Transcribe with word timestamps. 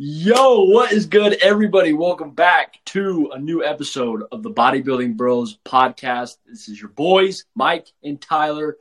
Yo, 0.00 0.62
what 0.62 0.92
is 0.92 1.06
good, 1.06 1.36
everybody? 1.42 1.92
Welcome 1.92 2.30
back 2.30 2.78
to 2.84 3.32
a 3.34 3.38
new 3.40 3.64
episode 3.64 4.22
of 4.30 4.44
the 4.44 4.50
Bodybuilding 4.52 5.16
Bros 5.16 5.58
podcast. 5.64 6.36
This 6.46 6.68
is 6.68 6.80
your 6.80 6.90
boys, 6.90 7.46
Mike 7.56 7.88
and 8.04 8.20
Tyler, 8.20 8.76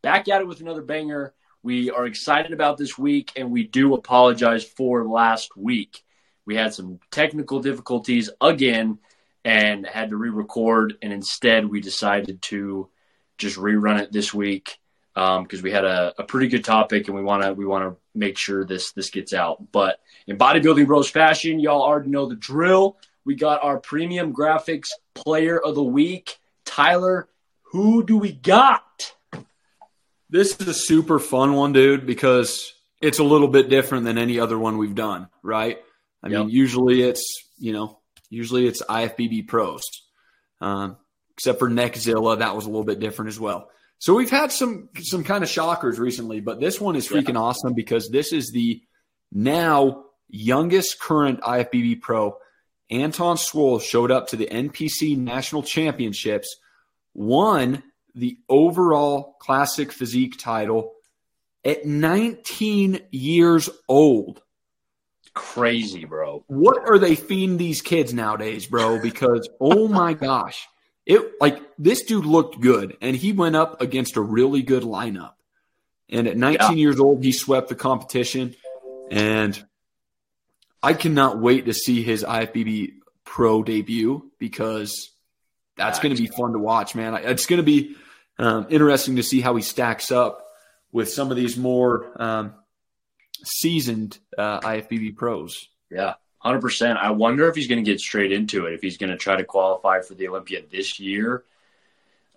back 0.00 0.28
at 0.28 0.42
it 0.42 0.46
with 0.46 0.60
another 0.60 0.82
banger. 0.82 1.34
We 1.64 1.90
are 1.90 2.06
excited 2.06 2.52
about 2.52 2.78
this 2.78 2.96
week, 2.96 3.32
and 3.34 3.50
we 3.50 3.64
do 3.64 3.94
apologize 3.94 4.62
for 4.62 5.04
last 5.04 5.56
week. 5.56 6.04
We 6.46 6.54
had 6.54 6.72
some 6.72 7.00
technical 7.10 7.58
difficulties 7.58 8.30
again 8.40 9.00
and 9.44 9.84
had 9.84 10.10
to 10.10 10.16
re 10.16 10.30
record, 10.30 10.94
and 11.02 11.12
instead, 11.12 11.66
we 11.66 11.80
decided 11.80 12.42
to 12.42 12.88
just 13.38 13.56
rerun 13.56 14.00
it 14.00 14.12
this 14.12 14.32
week 14.32 14.78
because 15.20 15.58
um, 15.58 15.62
we 15.62 15.70
had 15.70 15.84
a, 15.84 16.14
a, 16.16 16.24
pretty 16.24 16.48
good 16.48 16.64
topic 16.64 17.06
and 17.06 17.14
we 17.14 17.22
want 17.22 17.42
to 17.42 17.52
we 17.52 17.66
want 17.66 17.84
to 17.84 18.00
make 18.14 18.38
sure 18.38 18.64
this 18.64 18.92
this 18.92 19.10
gets 19.10 19.34
out. 19.34 19.70
But 19.70 20.00
in 20.26 20.38
bodybuilding 20.38 20.86
bros 20.86 21.10
fashion, 21.10 21.60
y'all 21.60 21.82
already 21.82 22.08
know 22.08 22.26
the 22.26 22.36
drill. 22.36 22.96
We 23.26 23.34
got 23.34 23.62
our 23.62 23.78
premium 23.78 24.32
graphics 24.32 24.88
player 25.14 25.58
of 25.58 25.74
the 25.74 25.84
week, 25.84 26.38
Tyler. 26.64 27.28
Who 27.72 28.02
do 28.02 28.16
we 28.16 28.32
got? 28.32 29.12
This 30.30 30.58
is 30.58 30.66
a 30.66 30.74
super 30.74 31.18
fun 31.18 31.52
one, 31.52 31.74
dude, 31.74 32.06
because 32.06 32.72
it's 33.02 33.18
a 33.18 33.24
little 33.24 33.48
bit 33.48 33.68
different 33.68 34.06
than 34.06 34.16
any 34.16 34.40
other 34.40 34.58
one 34.58 34.78
we've 34.78 34.94
done, 34.94 35.28
right? 35.42 35.78
I 36.22 36.28
yep. 36.28 36.46
mean, 36.46 36.48
usually 36.48 37.02
it's 37.02 37.44
you 37.58 37.74
know, 37.74 37.98
usually 38.30 38.66
it's 38.66 38.82
IFBB 38.82 39.48
pros, 39.48 39.82
um, 40.62 40.96
except 41.36 41.58
for 41.58 41.68
Neckzilla, 41.68 42.38
that 42.38 42.56
was 42.56 42.64
a 42.64 42.70
little 42.70 42.84
bit 42.84 43.00
different 43.00 43.28
as 43.28 43.38
well. 43.38 43.68
So 44.00 44.14
we've 44.14 44.30
had 44.30 44.50
some 44.50 44.88
some 45.02 45.24
kind 45.24 45.44
of 45.44 45.50
shockers 45.50 45.98
recently, 45.98 46.40
but 46.40 46.58
this 46.58 46.80
one 46.80 46.96
is 46.96 47.06
freaking 47.06 47.34
yeah. 47.34 47.40
awesome 47.40 47.74
because 47.74 48.08
this 48.08 48.32
is 48.32 48.50
the 48.50 48.82
now 49.30 50.06
youngest 50.30 50.98
current 50.98 51.42
IFBB 51.42 52.00
pro. 52.00 52.38
Anton 52.88 53.36
Swoll 53.36 53.80
showed 53.80 54.10
up 54.10 54.28
to 54.28 54.36
the 54.36 54.46
NPC 54.46 55.18
National 55.18 55.62
Championships, 55.62 56.56
won 57.12 57.82
the 58.14 58.38
overall 58.48 59.36
classic 59.38 59.92
physique 59.92 60.38
title 60.38 60.94
at 61.62 61.84
19 61.84 63.00
years 63.10 63.68
old. 63.86 64.40
Crazy, 65.34 66.06
bro. 66.06 66.42
What 66.48 66.88
are 66.88 66.98
they 66.98 67.16
feeding 67.16 67.58
these 67.58 67.82
kids 67.82 68.14
nowadays, 68.14 68.66
bro? 68.66 68.98
Because 69.00 69.46
oh 69.60 69.88
my 69.88 70.14
gosh. 70.14 70.66
It 71.10 71.40
like 71.40 71.60
this 71.76 72.02
dude 72.02 72.24
looked 72.24 72.60
good, 72.60 72.96
and 73.00 73.16
he 73.16 73.32
went 73.32 73.56
up 73.56 73.80
against 73.80 74.16
a 74.16 74.20
really 74.20 74.62
good 74.62 74.84
lineup. 74.84 75.32
And 76.08 76.28
at 76.28 76.36
19 76.36 76.68
yeah. 76.70 76.74
years 76.76 77.00
old, 77.00 77.24
he 77.24 77.32
swept 77.32 77.68
the 77.68 77.74
competition. 77.74 78.54
And 79.10 79.60
I 80.80 80.92
cannot 80.94 81.40
wait 81.40 81.66
to 81.66 81.74
see 81.74 82.04
his 82.04 82.22
IFBB 82.22 82.92
pro 83.24 83.64
debut 83.64 84.30
because 84.38 85.10
that's 85.76 85.98
going 85.98 86.14
to 86.14 86.22
be 86.22 86.28
fun 86.28 86.52
to 86.52 86.60
watch, 86.60 86.94
man. 86.94 87.14
It's 87.14 87.46
going 87.46 87.58
to 87.58 87.64
be 87.64 87.96
um, 88.38 88.68
interesting 88.70 89.16
to 89.16 89.24
see 89.24 89.40
how 89.40 89.56
he 89.56 89.62
stacks 89.62 90.12
up 90.12 90.46
with 90.92 91.10
some 91.10 91.32
of 91.32 91.36
these 91.36 91.56
more 91.56 92.22
um, 92.22 92.54
seasoned 93.42 94.16
uh, 94.38 94.60
IFBB 94.60 95.16
pros. 95.16 95.66
Yeah, 95.90 96.14
Hundred 96.40 96.62
percent. 96.62 96.98
I 96.98 97.10
wonder 97.10 97.48
if 97.48 97.54
he's 97.54 97.68
going 97.68 97.84
to 97.84 97.90
get 97.90 98.00
straight 98.00 98.32
into 98.32 98.64
it. 98.64 98.72
If 98.72 98.80
he's 98.80 98.96
going 98.96 99.10
to 99.10 99.18
try 99.18 99.36
to 99.36 99.44
qualify 99.44 100.00
for 100.00 100.14
the 100.14 100.28
Olympia 100.28 100.62
this 100.70 100.98
year, 100.98 101.44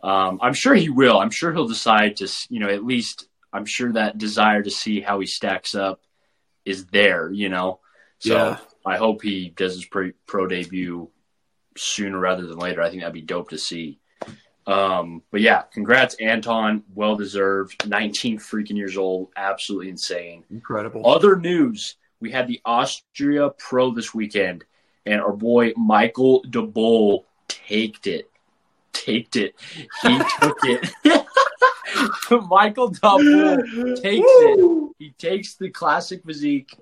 um, 0.03 0.39
I'm 0.41 0.53
sure 0.53 0.75
he 0.75 0.89
will. 0.89 1.17
I'm 1.17 1.29
sure 1.29 1.53
he'll 1.53 1.69
decide 1.69 2.17
to, 2.17 2.27
you 2.49 2.59
know, 2.59 2.67
at 2.67 2.83
least 2.83 3.29
I'm 3.53 3.65
sure 3.65 3.93
that 3.93 4.17
desire 4.17 4.61
to 4.61 4.69
see 4.69 4.99
how 4.99 5.21
he 5.21 5.25
stacks 5.25 5.73
up 5.73 6.01
is 6.65 6.85
there. 6.87 7.31
You 7.31 7.47
know, 7.47 7.79
so 8.19 8.35
yeah. 8.35 8.57
I 8.85 8.97
hope 8.97 9.21
he 9.21 9.53
does 9.55 9.75
his 9.75 9.85
pro, 9.85 10.11
pro 10.27 10.47
debut 10.47 11.09
sooner 11.77 12.19
rather 12.19 12.45
than 12.45 12.57
later. 12.57 12.81
I 12.81 12.89
think 12.89 13.03
that'd 13.03 13.13
be 13.13 13.21
dope 13.21 13.51
to 13.51 13.57
see. 13.57 13.99
Um, 14.67 15.23
but 15.31 15.39
yeah, 15.39 15.61
congrats, 15.61 16.16
Anton. 16.16 16.83
Well 16.94 17.16
deserved. 17.16 17.88
19 17.88 18.39
freaking 18.39 18.75
years 18.75 18.97
old. 18.97 19.29
Absolutely 19.38 19.89
insane. 19.89 20.44
Incredible. 20.49 21.07
Other 21.07 21.38
news 21.38 21.95
we 22.23 22.31
had 22.31 22.47
the 22.47 22.61
Austria 22.63 23.50
Pro 23.50 23.91
this 23.91 24.13
weekend, 24.13 24.63
and 25.06 25.19
our 25.19 25.34
boy 25.34 25.73
Michael 25.75 26.41
DeBoll 26.44 27.25
taked 27.50 28.07
it. 28.07 28.31
Taked 28.94 29.35
it. 29.35 29.56
He 30.01 30.17
took 30.39 30.57
it. 30.63 30.89
Michael 32.47 32.91
DeBoll 32.91 34.01
takes 34.01 34.25
it. 34.25 34.89
He 34.97 35.09
takes 35.17 35.56
the 35.56 35.69
classic 35.69 36.23
physique 36.25 36.73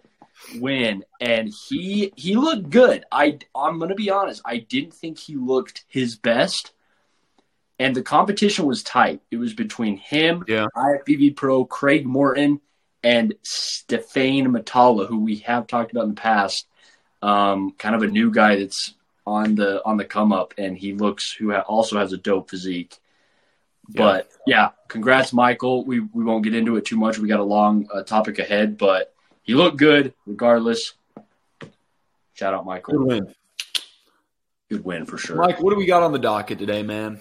win, 0.59 1.03
and 1.19 1.51
he 1.67 2.13
he 2.15 2.35
looked 2.35 2.69
good. 2.69 3.03
I 3.11 3.39
I'm 3.55 3.79
gonna 3.79 3.95
be 3.95 4.11
honest. 4.11 4.43
I 4.45 4.57
didn't 4.57 4.93
think 4.93 5.17
he 5.17 5.35
looked 5.35 5.85
his 5.87 6.15
best. 6.15 6.71
And 7.79 7.95
the 7.95 8.03
competition 8.03 8.67
was 8.67 8.83
tight. 8.83 9.21
It 9.31 9.37
was 9.37 9.55
between 9.55 9.97
him, 9.97 10.45
yeah. 10.47 10.67
IFBB 10.75 11.35
Pro, 11.35 11.65
Craig 11.65 12.05
Morton, 12.05 12.61
and 13.03 13.33
Stefane 13.43 14.47
Matala, 14.47 15.07
who 15.07 15.19
we 15.19 15.37
have 15.37 15.67
talked 15.67 15.91
about 15.91 16.03
in 16.03 16.15
the 16.15 16.21
past, 16.21 16.67
um, 17.21 17.71
kind 17.77 17.95
of 17.95 18.03
a 18.03 18.07
new 18.07 18.31
guy 18.31 18.57
that's 18.57 18.93
on 19.25 19.55
the 19.55 19.83
on 19.85 19.97
the 19.97 20.05
come 20.05 20.31
up, 20.33 20.53
and 20.57 20.77
he 20.77 20.93
looks 20.93 21.31
who 21.31 21.51
ha- 21.51 21.61
also 21.61 21.97
has 21.97 22.13
a 22.13 22.17
dope 22.17 22.49
physique. 22.49 22.97
Yeah. 23.89 24.01
But 24.01 24.29
yeah, 24.45 24.69
congrats, 24.87 25.33
Michael. 25.33 25.85
We 25.85 25.99
we 25.99 26.23
won't 26.23 26.43
get 26.43 26.55
into 26.55 26.75
it 26.77 26.85
too 26.85 26.97
much. 26.97 27.17
We 27.17 27.27
got 27.27 27.39
a 27.39 27.43
long 27.43 27.87
uh, 27.93 28.03
topic 28.03 28.39
ahead, 28.39 28.77
but 28.77 29.13
he 29.43 29.53
looked 29.53 29.77
good 29.77 30.13
regardless. 30.25 30.93
Shout 32.33 32.53
out, 32.53 32.65
Michael. 32.65 32.99
Good 32.99 33.07
win. 33.07 33.35
Good 34.69 34.85
win 34.85 35.05
for 35.05 35.17
sure. 35.17 35.35
Mike, 35.35 35.61
what 35.61 35.71
do 35.71 35.75
we 35.75 35.85
got 35.85 36.01
on 36.01 36.13
the 36.13 36.19
docket 36.19 36.57
today, 36.57 36.81
man? 36.81 37.19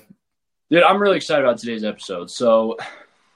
Dude, 0.70 0.84
I'm 0.84 1.02
really 1.02 1.16
excited 1.16 1.44
about 1.44 1.58
today's 1.58 1.82
episode. 1.82 2.30
So 2.30 2.76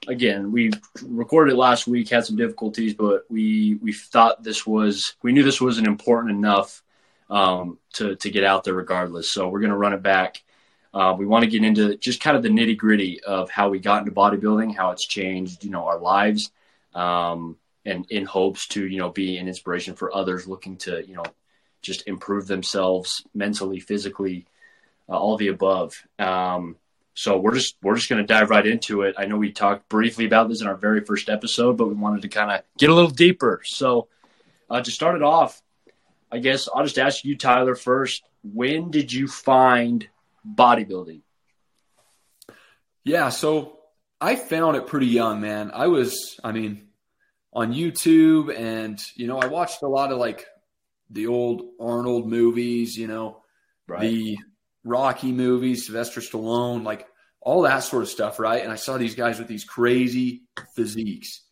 again, 0.09 0.53
we 0.53 0.71
recorded 1.03 1.53
it 1.53 1.57
last 1.57 1.87
week, 1.87 2.09
had 2.09 2.25
some 2.25 2.37
difficulties, 2.37 2.95
but 2.95 3.25
we 3.29 3.79
we 3.83 3.93
thought 3.93 4.43
this 4.43 4.67
was 4.67 5.15
we 5.23 5.33
knew 5.33 5.43
this 5.43 5.61
wasn't 5.61 5.87
important 5.87 6.33
enough 6.33 6.83
um, 7.31 7.79
to 7.95 8.17
to 8.17 8.31
get 8.31 8.45
out 8.45 8.65
there 8.65 8.75
regardless. 8.75 9.33
So 9.33 9.49
we're 9.49 9.61
gonna 9.61 9.77
run 9.77 9.93
it 9.93 10.03
back. 10.03 10.43
Uh, 10.93 11.15
we 11.19 11.27
want 11.27 11.45
to 11.45 11.51
get 11.51 11.65
into 11.65 11.97
just 11.97 12.21
kind 12.21 12.37
of 12.37 12.43
the 12.45 12.49
nitty 12.49 12.77
gritty 12.77 13.21
of 13.25 13.51
how 13.51 13.69
we 13.69 13.81
got 13.81 14.01
into 14.01 14.13
bodybuilding, 14.13 14.77
how 14.77 14.93
it's 14.93 15.07
changed, 15.07 15.65
you 15.65 15.71
know, 15.71 15.87
our 15.87 15.99
lives, 15.99 16.53
um, 16.95 17.57
and 17.85 18.07
in 18.11 18.25
hopes 18.25 18.69
to 18.69 18.87
you 18.87 18.99
know 18.99 19.11
be 19.11 19.39
an 19.39 19.49
inspiration 19.49 19.95
for 19.95 20.15
others 20.15 20.47
looking 20.47 20.77
to 20.77 21.07
you 21.07 21.15
know 21.15 21.25
just 21.83 22.07
improve 22.07 22.47
themselves 22.47 23.25
mentally, 23.35 23.79
physically, 23.79 24.47
uh, 25.09 25.19
all 25.19 25.37
the 25.37 25.49
above. 25.49 26.03
Um, 26.19 26.77
so 27.15 27.39
we're 27.39 27.55
just 27.55 27.77
we're 27.81 27.95
just 27.95 28.09
going 28.09 28.21
to 28.21 28.27
dive 28.27 28.51
right 28.51 28.67
into 28.67 29.03
it. 29.03 29.15
I 29.17 29.27
know 29.27 29.37
we 29.37 29.53
talked 29.53 29.89
briefly 29.89 30.27
about 30.27 30.49
this 30.49 30.61
in 30.61 30.67
our 30.67 30.77
very 30.77 31.01
first 31.05 31.29
episode, 31.29 31.77
but 31.77 31.89
we 31.89 31.95
wanted 31.95 32.23
to 32.23 32.29
kind 32.29 32.51
of 32.51 32.63
get 32.77 32.91
a 32.91 32.95
little 32.95 33.11
deeper. 33.11 33.63
So 33.65 34.09
uh, 34.69 34.83
to 34.83 34.91
start 34.91 35.15
it 35.15 35.23
off, 35.23 35.63
I 36.31 36.39
guess 36.39 36.69
I'll 36.73 36.83
just 36.83 36.99
ask 36.99 37.25
you, 37.25 37.37
Tyler, 37.37 37.77
first. 37.77 38.25
When 38.43 38.91
did 38.91 39.13
you 39.13 39.29
find 39.29 40.07
bodybuilding? 40.47 41.23
Yeah, 43.05 43.29
so 43.29 43.79
I 44.21 44.35
found 44.35 44.77
it 44.77 44.87
pretty 44.87 45.07
young, 45.07 45.41
man. 45.41 45.71
I 45.73 45.87
was, 45.87 46.39
I 46.43 46.53
mean, 46.53 46.89
on 47.53 47.73
YouTube, 47.73 48.55
and 48.55 49.01
you 49.15 49.29
know, 49.29 49.39
I 49.39 49.47
watched 49.47 49.83
a 49.83 49.89
lot 49.89 50.11
of 50.11 50.19
like 50.19 50.45
the 51.11 51.29
old 51.29 51.63
Arnold 51.81 52.27
movies, 52.27 52.97
you 52.97 53.07
know, 53.07 53.43
right. 53.87 54.01
the 54.01 54.39
Rocky 54.85 55.33
movies, 55.33 55.87
Sylvester 55.87 56.21
Stallone, 56.21 56.85
like 56.85 57.07
all 57.41 57.63
that 57.63 57.81
sort 57.81 58.03
of 58.03 58.09
stuff, 58.09 58.39
right? 58.39 58.63
And 58.63 58.73
I 58.73 58.77
saw 58.77 58.99
these 58.99 59.15
guys 59.15 59.39
with 59.39 59.49
these 59.49 59.65
crazy 59.65 60.43
physiques, 60.75 61.43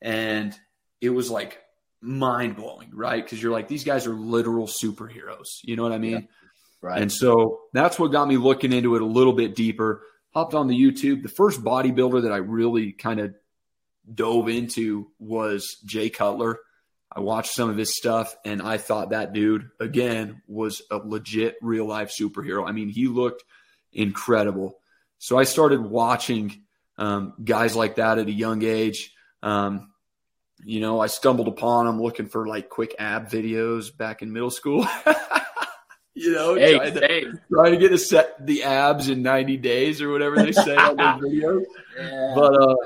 and 0.00 0.58
it 1.00 1.10
was 1.10 1.30
like 1.30 1.62
mind 2.00 2.56
blowing, 2.56 2.90
right? 2.92 3.22
Because 3.22 3.42
you're 3.42 3.52
like, 3.52 3.68
these 3.68 3.84
guys 3.84 4.06
are 4.06 4.14
literal 4.14 4.66
superheroes. 4.66 5.46
You 5.62 5.76
know 5.76 5.82
what 5.82 5.92
I 5.92 5.98
mean? 5.98 6.12
Yeah. 6.12 6.20
Right. 6.80 7.02
And 7.02 7.10
so 7.10 7.60
that's 7.72 7.98
what 7.98 8.12
got 8.12 8.28
me 8.28 8.36
looking 8.36 8.72
into 8.72 8.94
it 8.94 9.02
a 9.02 9.06
little 9.06 9.32
bit 9.32 9.54
deeper. 9.54 10.02
Hopped 10.32 10.54
on 10.54 10.68
the 10.68 10.76
YouTube. 10.76 11.22
The 11.22 11.28
first 11.28 11.62
bodybuilder 11.62 12.22
that 12.22 12.32
I 12.32 12.36
really 12.36 12.92
kind 12.92 13.18
of 13.18 13.34
dove 14.14 14.48
into 14.48 15.10
was 15.18 15.78
Jay 15.84 16.08
Cutler. 16.08 16.60
I 17.10 17.20
watched 17.20 17.52
some 17.52 17.70
of 17.70 17.76
his 17.76 17.96
stuff 17.96 18.36
and 18.44 18.60
I 18.60 18.76
thought 18.76 19.10
that 19.10 19.32
dude, 19.32 19.70
again, 19.80 20.42
was 20.46 20.82
a 20.90 20.96
legit 20.96 21.56
real 21.62 21.86
life 21.86 22.14
superhero. 22.18 22.68
I 22.68 22.72
mean, 22.72 22.88
he 22.88 23.08
looked 23.08 23.44
incredible. 23.92 24.78
So 25.18 25.38
I 25.38 25.44
started 25.44 25.80
watching 25.80 26.62
um, 26.98 27.34
guys 27.42 27.74
like 27.74 27.96
that 27.96 28.18
at 28.18 28.26
a 28.26 28.32
young 28.32 28.62
age. 28.62 29.14
Um, 29.42 29.90
you 30.64 30.80
know, 30.80 31.00
I 31.00 31.06
stumbled 31.06 31.48
upon 31.48 31.86
them 31.86 32.00
looking 32.02 32.26
for 32.26 32.46
like 32.46 32.68
quick 32.68 32.94
ab 32.98 33.30
videos 33.30 33.96
back 33.96 34.22
in 34.22 34.32
middle 34.32 34.50
school. 34.50 34.86
you 36.14 36.32
know, 36.32 36.56
hey, 36.56 36.76
trying, 36.76 36.94
to, 36.94 37.00
hey. 37.00 37.24
trying 37.50 37.72
to 37.72 37.78
get 37.78 37.90
to 37.90 37.98
set 37.98 38.44
the 38.44 38.64
abs 38.64 39.08
in 39.08 39.22
90 39.22 39.56
days 39.58 40.02
or 40.02 40.10
whatever 40.10 40.36
they 40.36 40.52
say 40.52 40.76
on 40.76 40.96
those 40.96 41.06
videos. 41.32 41.62
Yeah. 41.96 42.32
But 42.34 42.62
uh, 42.62 42.76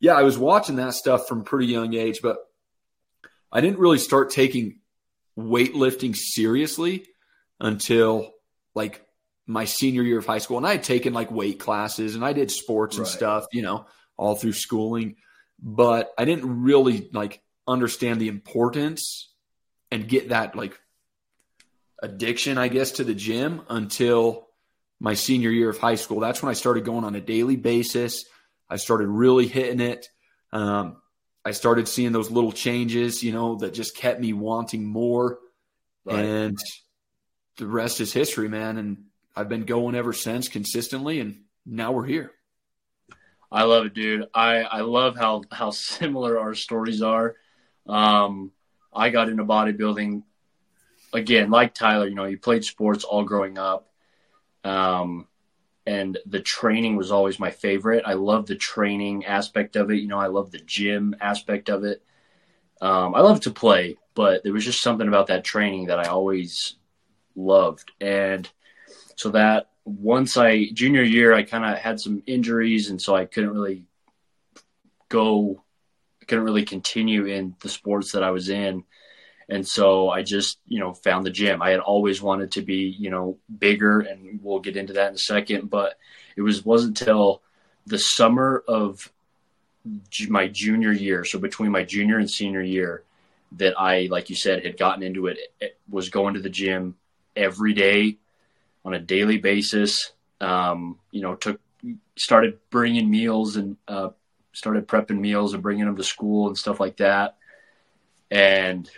yeah, 0.00 0.14
I 0.14 0.22
was 0.22 0.38
watching 0.38 0.76
that 0.76 0.94
stuff 0.94 1.26
from 1.26 1.42
pretty 1.44 1.66
young 1.66 1.94
age, 1.94 2.20
but 2.22 2.38
I 3.52 3.60
didn't 3.60 3.78
really 3.78 3.98
start 3.98 4.30
taking 4.30 4.80
weightlifting 5.38 6.16
seriously 6.16 7.06
until 7.60 8.32
like 8.74 9.04
my 9.46 9.64
senior 9.64 10.02
year 10.02 10.18
of 10.18 10.26
high 10.26 10.38
school. 10.38 10.58
And 10.58 10.66
I 10.66 10.72
had 10.72 10.82
taken 10.82 11.12
like 11.12 11.30
weight 11.30 11.58
classes 11.58 12.14
and 12.14 12.24
I 12.24 12.32
did 12.32 12.50
sports 12.50 12.96
and 12.96 13.06
right. 13.06 13.12
stuff, 13.12 13.46
you 13.52 13.62
know, 13.62 13.86
all 14.16 14.34
through 14.34 14.52
schooling. 14.52 15.16
But 15.60 16.12
I 16.18 16.24
didn't 16.24 16.62
really 16.62 17.08
like 17.12 17.40
understand 17.66 18.20
the 18.20 18.28
importance 18.28 19.32
and 19.90 20.08
get 20.08 20.28
that 20.28 20.54
like 20.54 20.78
addiction, 22.02 22.58
I 22.58 22.68
guess, 22.68 22.92
to 22.92 23.04
the 23.04 23.14
gym 23.14 23.62
until 23.68 24.48
my 25.00 25.14
senior 25.14 25.50
year 25.50 25.70
of 25.70 25.78
high 25.78 25.94
school. 25.94 26.20
That's 26.20 26.42
when 26.42 26.50
I 26.50 26.54
started 26.54 26.84
going 26.84 27.04
on 27.04 27.14
a 27.14 27.20
daily 27.20 27.56
basis. 27.56 28.24
I 28.68 28.76
started 28.76 29.08
really 29.08 29.46
hitting 29.46 29.80
it. 29.80 30.08
Um, 30.52 30.96
I 31.44 31.52
started 31.52 31.88
seeing 31.88 32.12
those 32.12 32.30
little 32.30 32.52
changes, 32.52 33.22
you 33.22 33.32
know, 33.32 33.56
that 33.56 33.74
just 33.74 33.96
kept 33.96 34.20
me 34.20 34.32
wanting 34.32 34.84
more. 34.84 35.38
Right. 36.04 36.24
And 36.24 36.58
the 37.56 37.66
rest 37.66 38.00
is 38.00 38.12
history, 38.12 38.48
man. 38.48 38.76
And 38.76 39.04
I've 39.36 39.48
been 39.48 39.64
going 39.64 39.94
ever 39.94 40.12
since 40.12 40.48
consistently, 40.48 41.20
and 41.20 41.42
now 41.64 41.92
we're 41.92 42.06
here. 42.06 42.32
I 43.50 43.62
love 43.62 43.86
it, 43.86 43.94
dude. 43.94 44.26
I, 44.34 44.62
I 44.62 44.80
love 44.80 45.16
how, 45.16 45.42
how 45.50 45.70
similar 45.70 46.38
our 46.38 46.54
stories 46.54 47.02
are. 47.02 47.36
Um, 47.86 48.52
I 48.92 49.10
got 49.10 49.28
into 49.28 49.44
bodybuilding 49.44 50.22
again, 51.12 51.50
like 51.50 51.72
Tyler, 51.72 52.06
you 52.06 52.14
know, 52.14 52.24
he 52.24 52.36
played 52.36 52.64
sports 52.64 53.04
all 53.04 53.24
growing 53.24 53.56
up. 53.56 53.90
Um, 54.64 55.27
and 55.88 56.18
the 56.26 56.40
training 56.40 56.96
was 56.96 57.10
always 57.10 57.40
my 57.40 57.50
favorite. 57.50 58.02
I 58.04 58.12
love 58.12 58.44
the 58.44 58.56
training 58.56 59.24
aspect 59.24 59.74
of 59.74 59.90
it. 59.90 60.00
You 60.00 60.08
know, 60.08 60.18
I 60.18 60.26
love 60.26 60.50
the 60.50 60.58
gym 60.58 61.16
aspect 61.18 61.70
of 61.70 61.82
it. 61.82 62.02
Um, 62.82 63.14
I 63.14 63.20
love 63.20 63.40
to 63.40 63.50
play, 63.50 63.96
but 64.14 64.44
there 64.44 64.52
was 64.52 64.66
just 64.66 64.82
something 64.82 65.08
about 65.08 65.28
that 65.28 65.44
training 65.44 65.86
that 65.86 65.98
I 65.98 66.08
always 66.08 66.74
loved. 67.34 67.90
And 68.02 68.46
so 69.16 69.30
that 69.30 69.70
once 69.86 70.36
I 70.36 70.66
junior 70.74 71.02
year, 71.02 71.32
I 71.32 71.42
kind 71.42 71.64
of 71.64 71.78
had 71.78 71.98
some 71.98 72.22
injuries, 72.26 72.90
and 72.90 73.00
so 73.00 73.16
I 73.16 73.24
couldn't 73.24 73.54
really 73.54 73.86
go, 75.08 75.64
couldn't 76.26 76.44
really 76.44 76.66
continue 76.66 77.24
in 77.24 77.56
the 77.62 77.70
sports 77.70 78.12
that 78.12 78.22
I 78.22 78.30
was 78.30 78.50
in. 78.50 78.84
And 79.48 79.66
so 79.66 80.10
I 80.10 80.22
just, 80.22 80.58
you 80.66 80.78
know, 80.78 80.92
found 80.92 81.24
the 81.24 81.30
gym. 81.30 81.62
I 81.62 81.70
had 81.70 81.80
always 81.80 82.20
wanted 82.20 82.52
to 82.52 82.62
be, 82.62 82.94
you 82.98 83.10
know, 83.10 83.38
bigger, 83.58 84.00
and 84.00 84.40
we'll 84.42 84.60
get 84.60 84.76
into 84.76 84.94
that 84.94 85.08
in 85.08 85.14
a 85.14 85.18
second. 85.18 85.70
But 85.70 85.98
it 86.36 86.42
was 86.42 86.64
wasn't 86.64 87.00
until 87.00 87.42
the 87.86 87.98
summer 87.98 88.62
of 88.68 89.10
my 90.28 90.48
junior 90.48 90.92
year, 90.92 91.24
so 91.24 91.38
between 91.38 91.70
my 91.70 91.82
junior 91.82 92.18
and 92.18 92.30
senior 92.30 92.60
year, 92.60 93.04
that 93.52 93.80
I, 93.80 94.08
like 94.10 94.28
you 94.28 94.36
said, 94.36 94.64
had 94.64 94.76
gotten 94.76 95.02
into 95.02 95.26
it. 95.28 95.38
it 95.60 95.78
was 95.88 96.10
going 96.10 96.34
to 96.34 96.40
the 96.40 96.50
gym 96.50 96.96
every 97.34 97.72
day 97.72 98.18
on 98.84 98.92
a 98.92 98.98
daily 98.98 99.38
basis. 99.38 100.12
Um, 100.40 100.98
you 101.10 101.22
know, 101.22 101.34
took 101.34 101.58
started 102.16 102.58
bringing 102.70 103.10
meals 103.10 103.56
and 103.56 103.76
uh, 103.86 104.10
started 104.52 104.86
prepping 104.86 105.18
meals 105.18 105.54
and 105.54 105.62
bringing 105.62 105.86
them 105.86 105.96
to 105.96 106.04
school 106.04 106.48
and 106.48 106.58
stuff 106.58 106.80
like 106.80 106.98
that. 106.98 107.36
And 108.30 108.88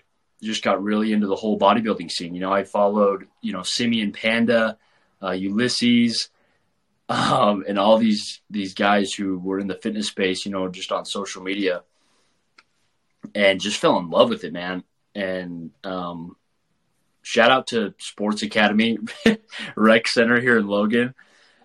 just 0.42 0.62
got 0.64 0.82
really 0.82 1.12
into 1.12 1.26
the 1.26 1.36
whole 1.36 1.58
bodybuilding 1.58 2.10
scene. 2.10 2.34
You 2.34 2.40
know, 2.40 2.52
I 2.52 2.64
followed, 2.64 3.28
you 3.40 3.52
know, 3.52 3.62
Simeon 3.62 4.12
Panda, 4.12 4.78
uh, 5.20 5.30
Ulisses, 5.30 6.28
um, 7.08 7.64
and 7.66 7.78
all 7.78 7.98
these 7.98 8.40
these 8.50 8.74
guys 8.74 9.12
who 9.12 9.38
were 9.38 9.58
in 9.58 9.66
the 9.66 9.74
fitness 9.74 10.08
space, 10.08 10.46
you 10.46 10.52
know, 10.52 10.68
just 10.68 10.92
on 10.92 11.04
social 11.04 11.42
media, 11.42 11.82
and 13.34 13.60
just 13.60 13.78
fell 13.78 13.98
in 13.98 14.10
love 14.10 14.30
with 14.30 14.44
it, 14.44 14.52
man. 14.52 14.84
And 15.14 15.72
um, 15.82 16.36
shout 17.22 17.50
out 17.50 17.66
to 17.68 17.94
Sports 17.98 18.42
Academy 18.42 18.98
Rec 19.76 20.06
Center 20.06 20.40
here 20.40 20.58
in 20.58 20.68
Logan, 20.68 21.14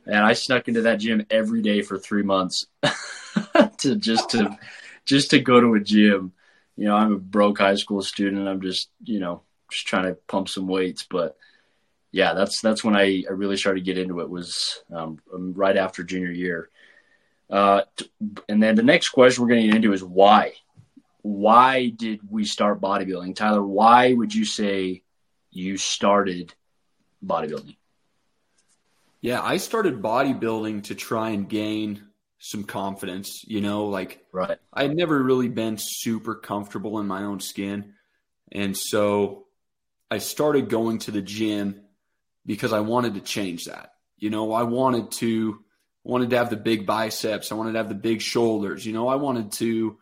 and 0.05 0.17
I 0.17 0.33
snuck 0.33 0.67
into 0.67 0.81
that 0.83 0.99
gym 0.99 1.25
every 1.29 1.61
day 1.61 1.83
for 1.83 1.99
three 1.99 2.23
months 2.23 2.65
to 3.77 3.95
just 3.95 4.31
to 4.31 4.57
just 5.05 5.29
to 5.29 5.39
go 5.39 5.61
to 5.61 5.75
a 5.75 5.79
gym 5.79 6.33
you 6.75 6.85
know, 6.85 6.95
I'm 6.95 7.13
a 7.13 7.17
broke 7.17 7.59
high 7.59 7.75
school 7.75 8.01
student. 8.01 8.47
I'm 8.47 8.61
just, 8.61 8.89
you 9.03 9.19
know, 9.19 9.41
just 9.71 9.87
trying 9.87 10.05
to 10.05 10.15
pump 10.27 10.49
some 10.49 10.67
weights. 10.67 11.05
But 11.09 11.37
yeah, 12.11 12.33
that's 12.33 12.61
that's 12.61 12.83
when 12.83 12.95
I, 12.95 13.23
I 13.29 13.33
really 13.33 13.57
started 13.57 13.79
to 13.81 13.85
get 13.85 13.97
into 13.97 14.19
it 14.19 14.29
was 14.29 14.83
um, 14.91 15.19
um 15.33 15.53
right 15.53 15.77
after 15.77 16.03
junior 16.03 16.31
year. 16.31 16.69
Uh, 17.49 17.81
and 18.49 18.61
then 18.61 18.75
the 18.75 18.83
next 18.83 19.09
question 19.09 19.43
we're 19.43 19.49
going 19.49 19.61
to 19.61 19.67
get 19.67 19.75
into 19.75 19.93
is 19.93 20.03
why? 20.03 20.53
Why 21.21 21.89
did 21.89 22.19
we 22.29 22.45
start 22.45 22.81
bodybuilding? 22.81 23.35
Tyler, 23.35 23.63
why 23.63 24.13
would 24.13 24.33
you 24.33 24.45
say 24.45 25.03
you 25.51 25.77
started 25.77 26.53
bodybuilding? 27.25 27.75
Yeah, 29.21 29.41
I 29.41 29.57
started 29.57 30.01
bodybuilding 30.01 30.83
to 30.83 30.95
try 30.95 31.31
and 31.31 31.49
gain 31.49 32.03
some 32.45 32.63
confidence, 32.63 33.43
you 33.47 33.59
know, 33.59 33.85
like 33.85 34.23
right. 34.31 34.59
I'd 34.71 34.95
never 34.95 35.21
really 35.23 35.49
been 35.49 35.77
super 35.79 36.35
comfortable 36.35 36.99
in 36.99 37.07
my 37.07 37.23
own 37.23 37.39
skin. 37.39 37.93
And 38.51 38.77
so 38.77 39.47
I 40.11 40.19
started 40.19 40.69
going 40.69 40.99
to 40.99 41.11
the 41.11 41.23
gym 41.23 41.81
because 42.45 42.71
I 42.71 42.81
wanted 42.81 43.15
to 43.15 43.21
change 43.21 43.65
that. 43.65 43.93
You 44.17 44.29
know, 44.29 44.53
I 44.53 44.61
wanted 44.61 45.09
to 45.13 45.59
wanted 46.03 46.29
to 46.29 46.37
have 46.37 46.51
the 46.51 46.55
big 46.55 46.85
biceps, 46.85 47.51
I 47.51 47.55
wanted 47.55 47.71
to 47.71 47.79
have 47.79 47.89
the 47.89 47.95
big 47.95 48.21
shoulders, 48.21 48.85
you 48.85 48.93
know, 48.93 49.07
I 49.07 49.15
wanted 49.15 49.53
to 49.53 49.97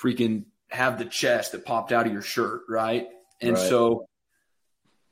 freaking 0.00 0.44
have 0.68 0.96
the 0.96 1.06
chest 1.06 1.52
that 1.52 1.64
popped 1.64 1.90
out 1.90 2.06
of 2.06 2.12
your 2.12 2.22
shirt, 2.22 2.62
right? 2.68 3.08
And 3.40 3.54
right. 3.54 3.68
so 3.68 4.06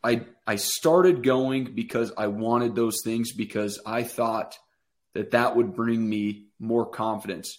I 0.05 0.27
I 0.47 0.57
started 0.57 1.25
going 1.25 1.75
because 1.75 2.13
I 2.17 2.29
wanted 2.29 2.77
those 2.77 3.03
things 3.03 3.33
because 3.33 3.81
I 3.85 4.05
thought 4.05 4.57
that 5.17 5.31
that 5.31 5.57
would 5.57 5.75
bring 5.75 6.07
me 6.07 6.49
more 6.59 6.85
confidence. 6.85 7.59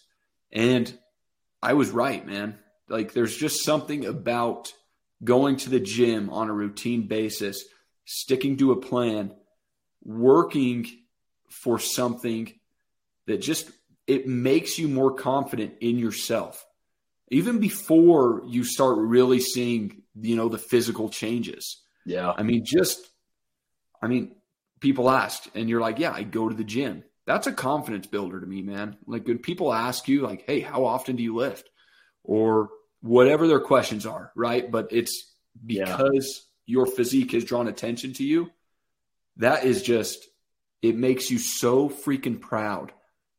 And 0.51 0.95
I 1.61 1.73
was 1.73 1.89
right, 1.89 2.25
man. 2.25 2.59
Like 2.87 3.13
there's 3.13 3.35
just 3.35 3.63
something 3.63 4.05
about 4.05 4.73
going 5.23 5.57
to 5.57 5.69
the 5.71 5.79
gym 5.79 6.29
on 6.29 6.49
a 6.49 6.53
routine 6.53 7.07
basis, 7.07 7.65
sticking 8.05 8.57
to 8.57 8.71
a 8.71 8.79
plan, 8.79 9.33
working 10.03 10.87
for 11.49 11.79
something 11.79 12.53
that 13.25 13.41
just 13.41 13.71
it 14.05 14.27
makes 14.27 14.77
you 14.77 14.87
more 14.87 15.15
confident 15.15 15.73
in 15.81 15.97
yourself. 15.97 16.63
Even 17.29 17.59
before 17.59 18.43
you 18.45 18.63
start 18.63 18.97
really 18.99 19.39
seeing, 19.39 20.03
you 20.15 20.35
know, 20.35 20.47
the 20.47 20.59
physical 20.59 21.09
changes. 21.09 21.81
Yeah. 22.05 22.31
I 22.37 22.43
mean, 22.43 22.63
just 22.63 23.09
I 23.99 24.07
mean, 24.07 24.35
people 24.79 25.09
ask 25.09 25.43
and 25.55 25.67
you're 25.67 25.81
like, 25.81 25.97
"Yeah, 25.97 26.13
I 26.13 26.21
go 26.21 26.47
to 26.47 26.55
the 26.55 26.63
gym." 26.63 27.03
That's 27.27 27.45
a 27.45 27.51
confidence 27.51 28.07
builder 28.07 28.39
to 28.39 28.47
me, 28.47 28.61
man. 28.61 28.97
Like 29.05 29.27
when 29.27 29.37
people 29.37 29.73
ask 29.73 30.07
you, 30.07 30.21
like, 30.21 30.45
hey, 30.47 30.61
how 30.61 30.85
often 30.85 31.17
do 31.17 31.23
you 31.23 31.35
lift? 31.35 31.69
Or 32.23 32.69
whatever 33.01 33.47
their 33.47 33.59
questions 33.59 34.05
are, 34.05 34.31
right? 34.35 34.71
But 34.71 34.87
it's 34.91 35.35
because 35.63 36.45
yeah. 36.65 36.75
your 36.77 36.85
physique 36.85 37.33
has 37.33 37.43
drawn 37.43 37.67
attention 37.67 38.13
to 38.13 38.23
you. 38.23 38.49
That 39.35 39.65
is 39.65 39.83
just, 39.83 40.25
it 40.81 40.95
makes 40.95 41.29
you 41.29 41.37
so 41.37 41.89
freaking 41.89 42.39
proud 42.39 42.93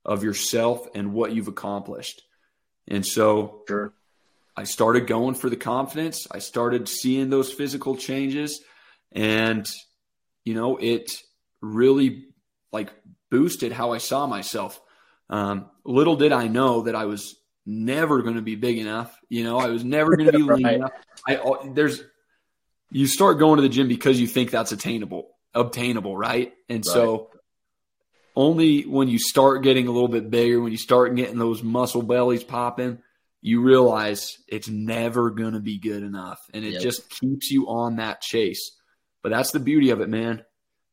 of 0.04 0.23
yourself 0.23 0.87
and 0.95 1.14
what 1.14 1.33
you've 1.33 1.49
accomplished. 1.49 2.23
And 2.87 3.04
so 3.04 3.62
sure. 3.68 3.95
I 4.54 4.64
started 4.64 5.07
going 5.07 5.35
for 5.35 5.49
the 5.49 5.57
confidence. 5.57 6.26
I 6.30 6.40
started 6.40 6.88
seeing 6.88 7.30
those 7.30 7.52
physical 7.52 7.97
changes. 7.97 8.61
And, 9.12 9.66
you 10.45 10.54
know, 10.54 10.76
it 10.76 11.11
really 11.62 12.26
like 12.71 12.92
boosted 13.30 13.73
how 13.73 13.92
I 13.92 13.99
saw 13.99 14.26
myself. 14.26 14.80
Um, 15.30 15.70
little 15.85 16.16
did 16.16 16.32
I 16.32 16.49
know 16.49 16.82
that 16.82 16.94
I 16.94 17.04
was 17.04 17.37
never 17.66 18.23
going 18.23 18.37
to 18.37 18.42
be 18.42 18.56
big 18.56 18.78
enough. 18.78 19.16
You 19.28 19.44
know, 19.44 19.58
I 19.58 19.68
was 19.68 19.85
never 19.85 20.16
going 20.16 20.32
to 20.32 20.38
be 20.38 20.42
lean 20.44 20.64
right. 20.64 20.75
enough. 20.76 20.92
I 21.26 21.70
there's 21.73 22.02
you 22.90 23.06
start 23.06 23.38
going 23.38 23.56
to 23.56 23.62
the 23.62 23.68
gym 23.68 23.88
because 23.88 24.18
you 24.20 24.26
think 24.26 24.50
that's 24.50 24.73
attainable, 24.73 25.28
obtainable, 25.54 26.16
right? 26.16 26.52
And 26.68 26.78
right. 26.78 26.92
so 26.92 27.30
only 28.35 28.82
when 28.82 29.08
you 29.08 29.18
start 29.18 29.62
getting 29.62 29.88
a 29.88 29.90
little 29.90 30.08
bit 30.08 30.30
bigger, 30.30 30.61
when 30.61 30.73
you 30.73 30.78
start 30.78 31.14
getting 31.14 31.38
those 31.38 31.62
muscle 31.62 32.02
bellies 32.02 32.44
popping, 32.44 32.99
you 33.42 33.62
realize 33.62 34.38
it's 34.49 34.68
never 34.68 35.30
going 35.30 35.52
to 35.52 35.61
be 35.61 35.78
good 35.78 36.02
enough, 36.02 36.38
and 36.54 36.64
it 36.64 36.75
yep. 36.75 36.82
just 36.82 37.08
keeps 37.11 37.50
you 37.50 37.68
on 37.68 37.97
that 37.97 38.20
chase. 38.20 38.76
But 39.23 39.30
that's 39.30 39.52
the 39.52 39.61
beauty 39.61 39.90
of 39.90 40.00
it, 40.00 40.08
man. 40.08 40.44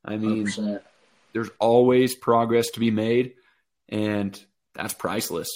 I 0.03 0.17
mean, 0.17 0.45
100% 0.45 0.81
there's 1.35 1.51
always 1.59 2.15
progress 2.15 2.69
to 2.71 2.79
be 2.79 2.91
made, 2.91 3.33
and 3.89 4.41
that's 4.73 4.93
priceless. 4.93 5.49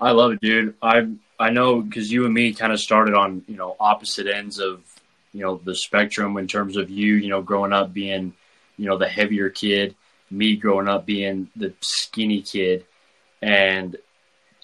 I 0.00 0.12
love 0.12 0.30
it, 0.30 0.40
dude. 0.40 0.76
I 0.80 1.08
I 1.40 1.50
know 1.50 1.80
because 1.80 2.10
you 2.10 2.24
and 2.24 2.32
me 2.32 2.54
kind 2.54 2.72
of 2.72 2.78
started 2.78 3.14
on 3.14 3.42
you 3.48 3.56
know 3.56 3.74
opposite 3.80 4.28
ends 4.28 4.60
of 4.60 4.84
you 5.32 5.40
know 5.40 5.56
the 5.56 5.74
spectrum 5.74 6.36
in 6.36 6.46
terms 6.46 6.76
of 6.76 6.88
you 6.88 7.14
you 7.14 7.28
know 7.28 7.42
growing 7.42 7.72
up 7.72 7.92
being 7.92 8.32
you 8.76 8.86
know 8.86 8.96
the 8.96 9.08
heavier 9.08 9.50
kid, 9.50 9.96
me 10.30 10.54
growing 10.54 10.86
up 10.86 11.04
being 11.04 11.50
the 11.56 11.74
skinny 11.80 12.40
kid, 12.40 12.86
and 13.42 13.96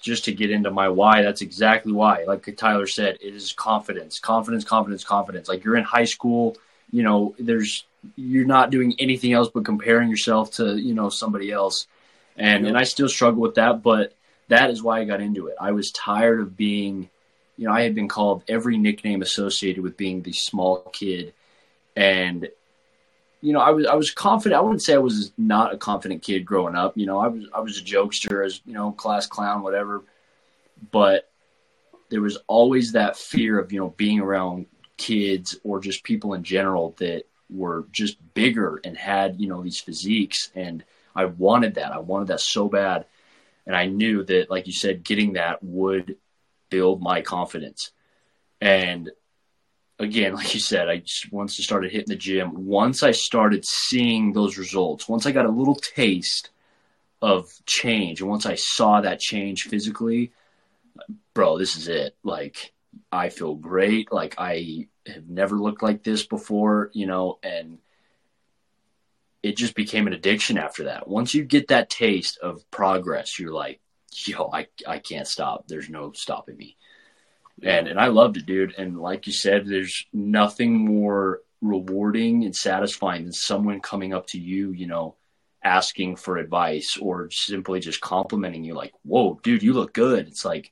just 0.01 0.23
to 0.25 0.31
get 0.31 0.51
into 0.51 0.71
my 0.71 0.87
why, 0.87 1.21
that's 1.21 1.41
exactly 1.41 1.91
why. 1.91 2.23
Like 2.25 2.47
Tyler 2.55 2.87
said, 2.87 3.17
it 3.19 3.35
is 3.35 3.51
confidence, 3.51 4.19
confidence, 4.19 4.63
confidence, 4.63 5.03
confidence. 5.03 5.49
Like 5.49 5.65
you're 5.65 5.75
in 5.75 5.83
high 5.83 6.05
school, 6.05 6.55
you 6.91 7.03
know, 7.03 7.35
there's 7.39 7.83
you're 8.15 8.45
not 8.45 8.71
doing 8.71 8.95
anything 8.99 9.33
else 9.33 9.49
but 9.53 9.65
comparing 9.65 10.09
yourself 10.09 10.51
to 10.53 10.77
you 10.77 10.93
know 10.93 11.09
somebody 11.09 11.51
else, 11.51 11.87
and 12.37 12.67
and 12.67 12.77
I 12.77 12.83
still 12.83 13.09
struggle 13.09 13.41
with 13.41 13.55
that, 13.55 13.81
but 13.81 14.13
that 14.49 14.69
is 14.69 14.83
why 14.83 14.99
I 14.99 15.05
got 15.05 15.21
into 15.21 15.47
it. 15.47 15.55
I 15.59 15.71
was 15.71 15.91
tired 15.91 16.39
of 16.39 16.57
being, 16.57 17.09
you 17.57 17.67
know, 17.67 17.73
I 17.73 17.81
had 17.81 17.95
been 17.95 18.09
called 18.09 18.43
every 18.47 18.77
nickname 18.77 19.21
associated 19.21 19.83
with 19.83 19.97
being 19.97 20.21
the 20.21 20.33
small 20.33 20.89
kid, 20.93 21.33
and 21.95 22.49
you 23.41 23.51
know, 23.51 23.59
I 23.59 23.71
was 23.71 23.85
I 23.85 23.95
was 23.95 24.11
confident. 24.11 24.57
I 24.57 24.61
wouldn't 24.61 24.83
say 24.83 24.93
I 24.93 24.99
was 24.99 25.31
not 25.37 25.73
a 25.73 25.77
confident 25.77 26.23
kid 26.23 26.45
growing 26.45 26.75
up. 26.75 26.97
You 26.97 27.05
know, 27.05 27.19
I 27.19 27.27
was 27.27 27.45
I 27.53 27.59
was 27.59 27.77
a 27.77 27.83
jokester, 27.83 28.45
as 28.45 28.61
you 28.65 28.73
know, 28.73 28.91
class 28.91 29.27
clown, 29.27 29.63
whatever. 29.63 30.03
But 30.91 31.29
there 32.09 32.21
was 32.21 32.37
always 32.47 32.91
that 32.93 33.17
fear 33.17 33.59
of 33.59 33.71
you 33.71 33.79
know 33.79 33.89
being 33.97 34.19
around 34.19 34.67
kids 34.97 35.57
or 35.63 35.79
just 35.79 36.03
people 36.03 36.33
in 36.33 36.43
general 36.43 36.95
that 36.99 37.23
were 37.49 37.85
just 37.91 38.17
bigger 38.33 38.79
and 38.83 38.97
had 38.97 39.39
you 39.39 39.47
know 39.47 39.61
these 39.61 39.79
physiques, 39.79 40.49
and 40.55 40.83
I 41.15 41.25
wanted 41.25 41.75
that. 41.75 41.91
I 41.91 41.99
wanted 41.99 42.29
that 42.29 42.41
so 42.41 42.67
bad, 42.67 43.05
and 43.65 43.75
I 43.75 43.85
knew 43.85 44.23
that, 44.23 44.49
like 44.49 44.67
you 44.67 44.73
said, 44.73 45.03
getting 45.03 45.33
that 45.33 45.63
would 45.63 46.17
build 46.69 47.01
my 47.01 47.21
confidence. 47.21 47.91
And 48.59 49.11
again, 49.99 50.33
like 50.33 50.53
you 50.53 50.59
said, 50.59 50.89
I 50.89 50.97
just 50.97 51.31
once 51.31 51.59
I 51.59 51.63
started 51.63 51.91
hitting 51.91 52.09
the 52.09 52.15
gym, 52.15 52.65
once 52.65 53.03
I 53.03 53.11
started 53.11 53.65
seeing 53.65 54.33
those 54.33 54.57
results, 54.57 55.07
once 55.07 55.25
I 55.25 55.31
got 55.31 55.45
a 55.45 55.49
little 55.49 55.75
taste 55.75 56.49
of 57.21 57.51
change, 57.65 58.21
and 58.21 58.29
once 58.29 58.45
I 58.45 58.55
saw 58.55 59.01
that 59.01 59.19
change 59.19 59.63
physically, 59.63 60.31
bro, 61.33 61.57
this 61.57 61.75
is 61.75 61.87
it. 61.87 62.15
Like 62.23 62.73
I 63.11 63.29
feel 63.29 63.55
great. 63.55 64.11
Like 64.11 64.35
I 64.37 64.87
have 65.07 65.27
never 65.27 65.57
looked 65.57 65.83
like 65.83 66.03
this 66.03 66.25
before, 66.25 66.89
you 66.93 67.05
know, 67.05 67.39
and 67.43 67.79
it 69.41 69.57
just 69.57 69.75
became 69.75 70.07
an 70.07 70.13
addiction 70.13 70.57
after 70.57 70.85
that. 70.85 71.07
Once 71.07 71.33
you 71.33 71.43
get 71.43 71.67
that 71.67 71.89
taste 71.89 72.37
of 72.39 72.69
progress, 72.71 73.37
you're 73.37 73.53
like, 73.53 73.81
yo, 74.13 74.49
I, 74.51 74.67
I 74.87 74.99
can't 74.99 75.27
stop. 75.27 75.67
There's 75.67 75.89
no 75.89 76.11
stopping 76.13 76.57
me 76.57 76.77
and 77.61 77.87
and 77.87 77.99
I 77.99 78.07
loved 78.07 78.37
it, 78.37 78.45
dude. 78.45 78.75
And 78.77 78.99
like 78.99 79.27
you 79.27 79.33
said, 79.33 79.65
there's 79.65 80.05
nothing 80.11 80.77
more 80.77 81.41
rewarding 81.61 82.43
and 82.43 82.55
satisfying 82.55 83.23
than 83.23 83.31
someone 83.31 83.79
coming 83.79 84.13
up 84.13 84.27
to 84.27 84.39
you, 84.39 84.71
you 84.71 84.87
know, 84.87 85.15
asking 85.63 86.15
for 86.15 86.37
advice 86.37 86.97
or 86.99 87.29
simply 87.31 87.79
just 87.79 88.01
complimenting 88.01 88.63
you, 88.63 88.73
like, 88.73 88.93
"Whoa, 89.03 89.39
dude, 89.43 89.63
you 89.63 89.73
look 89.73 89.93
good." 89.93 90.27
It's 90.27 90.45
like, 90.45 90.71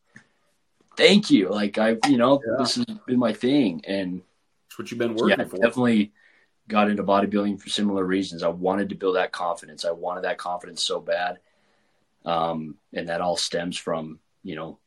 thank 0.96 1.32
you. 1.32 1.50
Like 1.50 1.78
I, 1.78 1.98
you 2.08 2.18
know, 2.18 2.42
yeah. 2.46 2.56
this 2.60 2.76
has 2.76 2.86
been 2.86 3.20
my 3.20 3.34
thing, 3.34 3.82
and 3.88 4.22
it's 4.68 4.78
what 4.78 4.92
you've 4.92 5.00
been 5.00 5.16
working 5.16 5.40
yeah, 5.40 5.46
for. 5.46 5.58
Definitely 5.58 6.12
got 6.68 6.90
into 6.90 7.04
bodybuilding 7.04 7.60
for 7.60 7.70
similar 7.70 8.06
reasons. 8.06 8.44
I 8.44 8.50
wanted 8.50 8.90
to 8.90 8.96
build 8.96 9.16
that 9.16 9.32
confidence. 9.32 9.86
I 9.86 9.92
wanted 9.92 10.24
that 10.24 10.38
confidence 10.38 10.86
so 10.86 11.00
bad, 11.00 11.40
um, 12.26 12.76
and 12.94 13.10
that 13.10 13.22
all 13.22 13.38
stems 13.38 13.78
from 13.78 14.20
you 14.44 14.56
know 14.56 14.80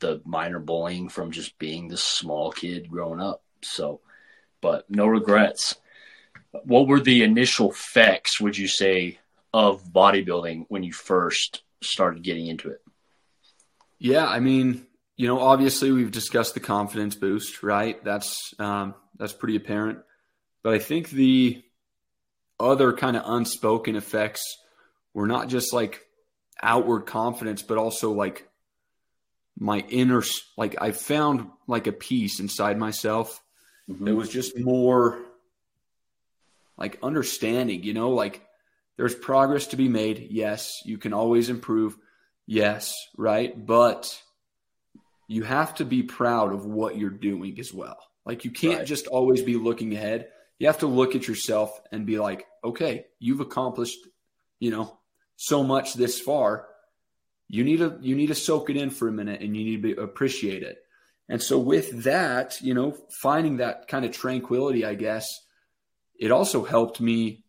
the 0.00 0.20
minor 0.24 0.58
bullying 0.58 1.08
from 1.08 1.30
just 1.30 1.58
being 1.58 1.88
this 1.88 2.02
small 2.02 2.50
kid 2.50 2.90
growing 2.90 3.20
up. 3.20 3.42
So, 3.62 4.00
but 4.60 4.88
no 4.90 5.06
regrets. 5.06 5.76
What 6.64 6.86
were 6.86 7.00
the 7.00 7.22
initial 7.24 7.70
effects, 7.70 8.40
would 8.40 8.56
you 8.56 8.68
say, 8.68 9.18
of 9.52 9.84
bodybuilding 9.84 10.66
when 10.68 10.82
you 10.82 10.92
first 10.92 11.62
started 11.82 12.22
getting 12.22 12.46
into 12.46 12.70
it? 12.70 12.83
Yeah, 13.98 14.26
I 14.26 14.40
mean, 14.40 14.86
you 15.16 15.28
know, 15.28 15.40
obviously 15.40 15.92
we've 15.92 16.10
discussed 16.10 16.54
the 16.54 16.60
confidence 16.60 17.14
boost, 17.14 17.62
right? 17.62 18.02
That's 18.04 18.54
um, 18.58 18.94
that's 19.16 19.32
pretty 19.32 19.56
apparent. 19.56 20.00
But 20.62 20.74
I 20.74 20.78
think 20.78 21.10
the 21.10 21.62
other 22.58 22.92
kind 22.92 23.16
of 23.16 23.22
unspoken 23.26 23.96
effects 23.96 24.42
were 25.12 25.26
not 25.26 25.48
just 25.48 25.72
like 25.72 26.04
outward 26.62 27.06
confidence, 27.06 27.62
but 27.62 27.78
also 27.78 28.12
like 28.12 28.48
my 29.58 29.78
inner 29.88 30.22
like 30.56 30.76
I 30.80 30.90
found 30.90 31.48
like 31.66 31.86
a 31.86 31.92
peace 31.92 32.40
inside 32.40 32.78
myself 32.78 33.40
mm-hmm. 33.88 34.04
that 34.04 34.14
was 34.14 34.28
just 34.28 34.58
more 34.58 35.20
like 36.76 36.98
understanding, 37.02 37.84
you 37.84 37.94
know, 37.94 38.10
like 38.10 38.42
there's 38.96 39.14
progress 39.14 39.68
to 39.68 39.76
be 39.76 39.88
made. 39.88 40.28
Yes, 40.30 40.72
you 40.84 40.98
can 40.98 41.12
always 41.12 41.50
improve. 41.50 41.96
Yes, 42.46 42.94
right? 43.16 43.54
But 43.64 44.20
you 45.28 45.42
have 45.44 45.74
to 45.76 45.84
be 45.84 46.02
proud 46.02 46.52
of 46.52 46.66
what 46.66 46.98
you're 46.98 47.10
doing 47.10 47.58
as 47.58 47.72
well. 47.72 47.98
Like 48.26 48.44
you 48.44 48.50
can't 48.50 48.78
right. 48.78 48.86
just 48.86 49.06
always 49.06 49.42
be 49.42 49.56
looking 49.56 49.94
ahead. 49.94 50.28
You 50.58 50.66
have 50.66 50.78
to 50.78 50.86
look 50.86 51.14
at 51.14 51.26
yourself 51.26 51.80
and 51.90 52.06
be 52.06 52.18
like, 52.18 52.46
okay, 52.62 53.06
you've 53.18 53.40
accomplished, 53.40 53.98
you 54.60 54.70
know, 54.70 54.98
so 55.36 55.62
much 55.62 55.94
this 55.94 56.20
far 56.20 56.66
you 57.48 57.64
need 57.64 57.78
to 57.78 57.98
you 58.00 58.16
need 58.16 58.28
to 58.28 58.34
soak 58.34 58.70
it 58.70 58.76
in 58.76 58.90
for 58.90 59.08
a 59.08 59.12
minute 59.12 59.40
and 59.40 59.56
you 59.56 59.64
need 59.64 59.82
to 59.82 60.02
appreciate 60.02 60.62
it 60.62 60.78
and 61.28 61.42
so 61.42 61.58
with 61.58 62.04
that 62.04 62.60
you 62.60 62.74
know 62.74 62.96
finding 63.20 63.58
that 63.58 63.88
kind 63.88 64.04
of 64.04 64.12
tranquility 64.12 64.84
i 64.84 64.94
guess 64.94 65.28
it 66.18 66.30
also 66.30 66.64
helped 66.64 67.00
me 67.00 67.44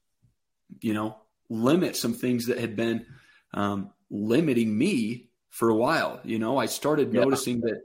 you 0.82 0.94
know 0.94 1.18
limit 1.50 1.96
some 1.96 2.14
things 2.14 2.48
that 2.48 2.60
had 2.60 2.76
been 2.76 3.06
um, 3.54 3.92
limiting 4.10 4.76
me 4.76 5.30
for 5.50 5.70
a 5.70 5.76
while 5.76 6.20
you 6.24 6.40
know 6.40 6.58
i 6.58 6.66
started 6.66 7.14
yeah. 7.14 7.22
noticing 7.22 7.62
that 7.62 7.82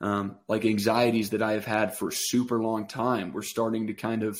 um, 0.00 0.36
like 0.48 0.64
anxieties 0.64 1.30
that 1.30 1.42
i 1.42 1.52
have 1.52 1.64
had 1.64 1.96
for 1.96 2.08
a 2.08 2.12
super 2.12 2.62
long 2.62 2.86
time 2.86 3.32
were 3.32 3.42
starting 3.42 3.86
to 3.86 3.94
kind 3.94 4.22
of 4.22 4.38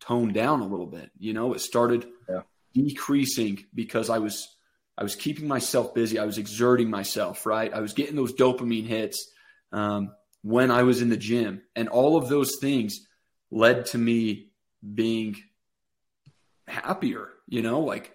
tone 0.00 0.32
down 0.32 0.60
a 0.60 0.66
little 0.66 0.86
bit 0.86 1.10
you 1.18 1.32
know 1.32 1.54
it 1.54 1.60
started 1.60 2.06
yeah. 2.28 2.42
decreasing 2.74 3.64
because 3.74 4.10
i 4.10 4.18
was 4.18 4.56
I 4.96 5.02
was 5.02 5.16
keeping 5.16 5.48
myself 5.48 5.94
busy. 5.94 6.18
I 6.18 6.26
was 6.26 6.38
exerting 6.38 6.90
myself, 6.90 7.46
right? 7.46 7.72
I 7.72 7.80
was 7.80 7.92
getting 7.92 8.16
those 8.16 8.34
dopamine 8.34 8.86
hits 8.86 9.30
um, 9.72 10.12
when 10.42 10.70
I 10.70 10.82
was 10.82 11.00
in 11.00 11.08
the 11.08 11.16
gym. 11.16 11.62
And 11.74 11.88
all 11.88 12.16
of 12.16 12.28
those 12.28 12.56
things 12.60 13.06
led 13.50 13.86
to 13.86 13.98
me 13.98 14.50
being 14.94 15.36
happier, 16.66 17.28
you 17.48 17.62
know, 17.62 17.80
like 17.80 18.14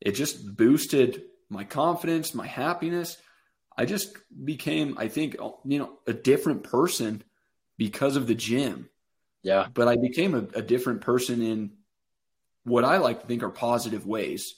it 0.00 0.12
just 0.12 0.56
boosted 0.56 1.22
my 1.52 1.64
confidence, 1.64 2.34
my 2.34 2.46
happiness. 2.46 3.16
I 3.76 3.84
just 3.84 4.16
became, 4.44 4.96
I 4.98 5.08
think, 5.08 5.36
you 5.64 5.78
know, 5.78 5.98
a 6.06 6.12
different 6.12 6.64
person 6.64 7.22
because 7.76 8.16
of 8.16 8.26
the 8.26 8.34
gym. 8.34 8.88
Yeah. 9.42 9.66
But 9.72 9.88
I 9.88 9.96
became 9.96 10.34
a, 10.34 10.58
a 10.58 10.62
different 10.62 11.02
person 11.02 11.42
in 11.42 11.72
what 12.64 12.84
I 12.84 12.98
like 12.98 13.20
to 13.20 13.26
think 13.26 13.42
are 13.42 13.50
positive 13.50 14.06
ways 14.06 14.54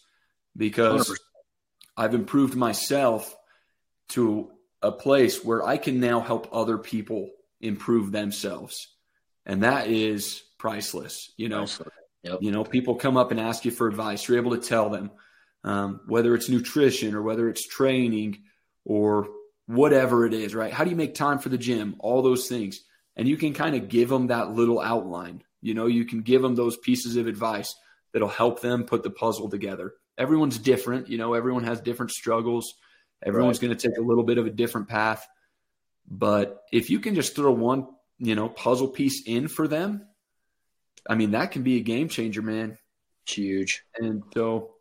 because 0.56 1.10
100%. 1.10 1.16
I've 1.96 2.14
improved 2.14 2.54
myself 2.54 3.34
to 4.10 4.50
a 4.82 4.92
place 4.92 5.44
where 5.44 5.66
I 5.66 5.78
can 5.78 6.00
now 6.00 6.20
help 6.20 6.48
other 6.52 6.78
people 6.78 7.30
improve 7.60 8.12
themselves. 8.12 8.88
And 9.46 9.62
that 9.62 9.88
is 9.88 10.42
priceless. 10.58 11.32
You 11.36 11.48
know, 11.48 11.66
yep. 12.22 12.38
you 12.40 12.52
know, 12.52 12.64
people 12.64 12.94
come 12.94 13.16
up 13.16 13.30
and 13.30 13.40
ask 13.40 13.64
you 13.64 13.70
for 13.70 13.88
advice. 13.88 14.28
You're 14.28 14.38
able 14.38 14.56
to 14.56 14.62
tell 14.62 14.90
them 14.90 15.10
um, 15.64 16.00
whether 16.06 16.34
it's 16.34 16.48
nutrition 16.48 17.14
or 17.14 17.22
whether 17.22 17.48
it's 17.48 17.66
training 17.66 18.42
or 18.84 19.28
whatever 19.66 20.26
it 20.26 20.34
is, 20.34 20.54
right? 20.54 20.72
How 20.72 20.84
do 20.84 20.90
you 20.90 20.96
make 20.96 21.14
time 21.14 21.38
for 21.38 21.48
the 21.48 21.58
gym? 21.58 21.96
All 21.98 22.22
those 22.22 22.48
things. 22.48 22.80
And 23.16 23.26
you 23.26 23.36
can 23.36 23.54
kind 23.54 23.74
of 23.74 23.88
give 23.88 24.08
them 24.08 24.28
that 24.28 24.52
little 24.52 24.80
outline. 24.80 25.42
You 25.60 25.74
know, 25.74 25.86
you 25.86 26.04
can 26.04 26.20
give 26.20 26.42
them 26.42 26.54
those 26.54 26.76
pieces 26.76 27.16
of 27.16 27.26
advice 27.26 27.74
that'll 28.12 28.28
help 28.28 28.60
them 28.60 28.84
put 28.84 29.02
the 29.02 29.10
puzzle 29.10 29.48
together 29.48 29.94
everyone's 30.16 30.58
different. 30.58 31.08
You 31.08 31.18
know, 31.18 31.34
everyone 31.34 31.64
has 31.64 31.80
different 31.80 32.12
struggles. 32.12 32.74
Everyone's 33.22 33.58
right. 33.58 33.68
going 33.68 33.78
to 33.78 33.88
take 33.88 33.98
a 33.98 34.02
little 34.02 34.24
bit 34.24 34.38
of 34.38 34.46
a 34.46 34.50
different 34.50 34.88
path. 34.88 35.26
But 36.08 36.62
if 36.72 36.90
you 36.90 37.00
can 37.00 37.14
just 37.14 37.34
throw 37.34 37.52
one, 37.52 37.88
you 38.18 38.34
know, 38.34 38.48
puzzle 38.48 38.88
piece 38.88 39.22
in 39.26 39.48
for 39.48 39.66
them, 39.66 40.06
I 41.08 41.14
mean, 41.14 41.32
that 41.32 41.52
can 41.52 41.62
be 41.62 41.78
a 41.78 41.82
game 41.82 42.08
changer, 42.08 42.42
man. 42.42 42.78
It's 43.24 43.34
huge. 43.34 43.82
And 43.96 44.22
so, 44.34 44.74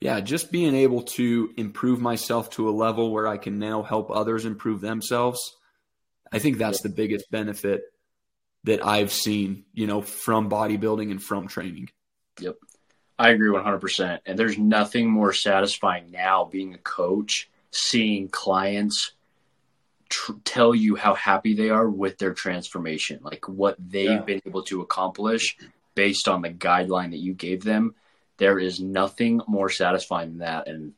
yeah, 0.00 0.20
just 0.20 0.50
being 0.50 0.74
able 0.74 1.02
to 1.02 1.52
improve 1.56 2.00
myself 2.00 2.50
to 2.50 2.68
a 2.68 2.72
level 2.72 3.10
where 3.12 3.26
I 3.26 3.36
can 3.36 3.58
now 3.58 3.82
help 3.82 4.10
others 4.10 4.46
improve 4.46 4.80
themselves, 4.80 5.56
I 6.32 6.38
think 6.38 6.58
that's 6.58 6.80
the 6.80 6.88
biggest 6.88 7.30
benefit 7.30 7.82
that 8.64 8.84
I've 8.84 9.12
seen, 9.12 9.64
you 9.72 9.86
know, 9.86 10.00
from 10.00 10.48
bodybuilding 10.48 11.10
and 11.10 11.22
from 11.22 11.48
training. 11.48 11.90
Yep. 12.40 12.56
I 13.18 13.30
agree 13.30 13.50
100%. 13.50 14.20
And 14.24 14.38
there's 14.38 14.56
nothing 14.56 15.10
more 15.10 15.34
satisfying 15.34 16.10
now 16.10 16.46
being 16.46 16.72
a 16.74 16.78
coach, 16.78 17.50
seeing 17.70 18.28
clients 18.28 19.12
tr- 20.08 20.32
tell 20.44 20.74
you 20.74 20.96
how 20.96 21.14
happy 21.14 21.54
they 21.54 21.68
are 21.68 21.88
with 21.88 22.16
their 22.16 22.32
transformation, 22.32 23.20
like 23.22 23.46
what 23.46 23.76
they've 23.78 24.10
yeah. 24.10 24.22
been 24.22 24.40
able 24.46 24.62
to 24.64 24.80
accomplish 24.80 25.58
based 25.94 26.28
on 26.28 26.40
the 26.40 26.50
guideline 26.50 27.10
that 27.10 27.18
you 27.18 27.34
gave 27.34 27.62
them. 27.62 27.94
There 28.40 28.58
is 28.58 28.80
nothing 28.80 29.40
more 29.46 29.68
satisfying 29.68 30.30
than 30.30 30.38
that. 30.38 30.66
And 30.66 30.94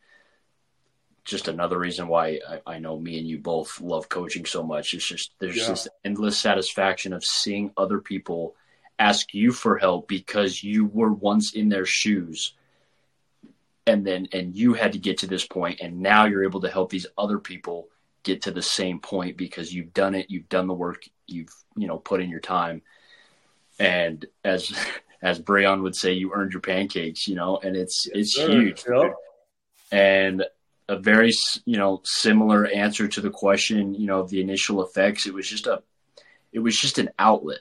just 1.24 1.48
another 1.48 1.78
reason 1.78 2.08
why 2.08 2.38
I, 2.48 2.74
I, 2.74 2.78
know 2.78 2.98
me 2.98 3.18
and 3.18 3.28
you 3.28 3.38
both 3.38 3.80
love 3.80 4.08
coaching 4.08 4.46
so 4.46 4.62
much. 4.62 4.94
It's 4.94 5.06
just 5.06 5.32
there's 5.40 5.56
yeah. 5.56 5.68
this 5.68 5.88
endless 6.04 6.38
satisfaction 6.38 7.12
of 7.12 7.24
seeing 7.24 7.72
other 7.76 7.98
people 7.98 8.54
ask 8.98 9.34
you 9.34 9.52
for 9.52 9.76
help 9.76 10.06
because 10.06 10.62
you 10.62 10.86
were 10.86 11.12
once 11.12 11.52
in 11.52 11.68
their 11.68 11.84
shoes 11.84 12.54
and 13.86 14.06
then 14.06 14.28
and 14.32 14.54
you 14.54 14.74
had 14.74 14.92
to 14.92 14.98
get 14.98 15.18
to 15.18 15.26
this 15.26 15.46
point 15.46 15.80
and 15.80 16.00
now 16.00 16.24
you're 16.24 16.44
able 16.44 16.60
to 16.60 16.70
help 16.70 16.90
these 16.90 17.06
other 17.18 17.38
people 17.38 17.88
get 18.22 18.42
to 18.42 18.52
the 18.52 18.62
same 18.62 19.00
point 19.00 19.36
because 19.36 19.74
you've 19.74 19.92
done 19.92 20.14
it 20.14 20.30
you've 20.30 20.48
done 20.48 20.68
the 20.68 20.74
work 20.74 21.02
you've 21.26 21.52
you 21.76 21.88
know 21.88 21.98
put 21.98 22.20
in 22.20 22.30
your 22.30 22.40
time 22.40 22.82
and 23.80 24.26
as 24.44 24.72
as 25.22 25.40
Brayon 25.40 25.82
would 25.82 25.94
say 25.94 26.12
you 26.12 26.32
earned 26.34 26.52
your 26.52 26.60
pancakes 26.60 27.26
you 27.26 27.34
know 27.34 27.58
and 27.58 27.76
it's 27.76 28.06
yes, 28.06 28.16
it's 28.16 28.34
sir. 28.36 28.50
huge 28.50 28.84
yep. 28.88 29.14
and 29.90 30.44
a 30.88 30.98
very 30.98 31.32
you 31.64 31.78
know 31.78 32.00
similar 32.04 32.66
answer 32.66 33.08
to 33.08 33.20
the 33.20 33.30
question 33.30 33.94
you 33.94 34.06
know 34.06 34.20
of 34.20 34.30
the 34.30 34.40
initial 34.40 34.82
effects 34.82 35.26
it 35.26 35.34
was 35.34 35.48
just 35.48 35.66
a 35.66 35.82
it 36.52 36.58
was 36.58 36.76
just 36.76 36.98
an 36.98 37.08
outlet 37.18 37.60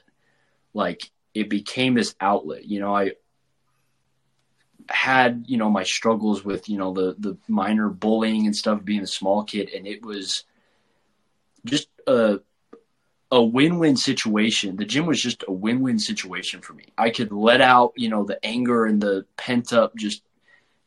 like 0.74 1.10
it 1.34 1.48
became 1.48 1.94
this 1.94 2.14
outlet 2.20 2.64
you 2.64 2.80
know 2.80 2.94
i 2.94 3.12
had 4.88 5.44
you 5.46 5.56
know 5.56 5.70
my 5.70 5.84
struggles 5.84 6.44
with 6.44 6.68
you 6.68 6.76
know 6.76 6.92
the 6.92 7.14
the 7.18 7.36
minor 7.48 7.88
bullying 7.88 8.46
and 8.46 8.56
stuff 8.56 8.84
being 8.84 9.02
a 9.02 9.06
small 9.06 9.44
kid 9.44 9.70
and 9.74 9.86
it 9.86 10.04
was 10.04 10.44
just 11.64 11.88
a 12.06 12.40
a 13.32 13.42
win-win 13.42 13.96
situation 13.96 14.76
the 14.76 14.84
gym 14.84 15.06
was 15.06 15.20
just 15.20 15.44
a 15.48 15.52
win-win 15.52 15.98
situation 15.98 16.60
for 16.60 16.74
me 16.74 16.84
i 16.96 17.10
could 17.10 17.32
let 17.32 17.60
out 17.60 17.92
you 17.96 18.08
know 18.08 18.24
the 18.24 18.44
anger 18.46 18.86
and 18.86 19.02
the 19.02 19.26
pent 19.36 19.72
up 19.72 19.96
just 19.96 20.22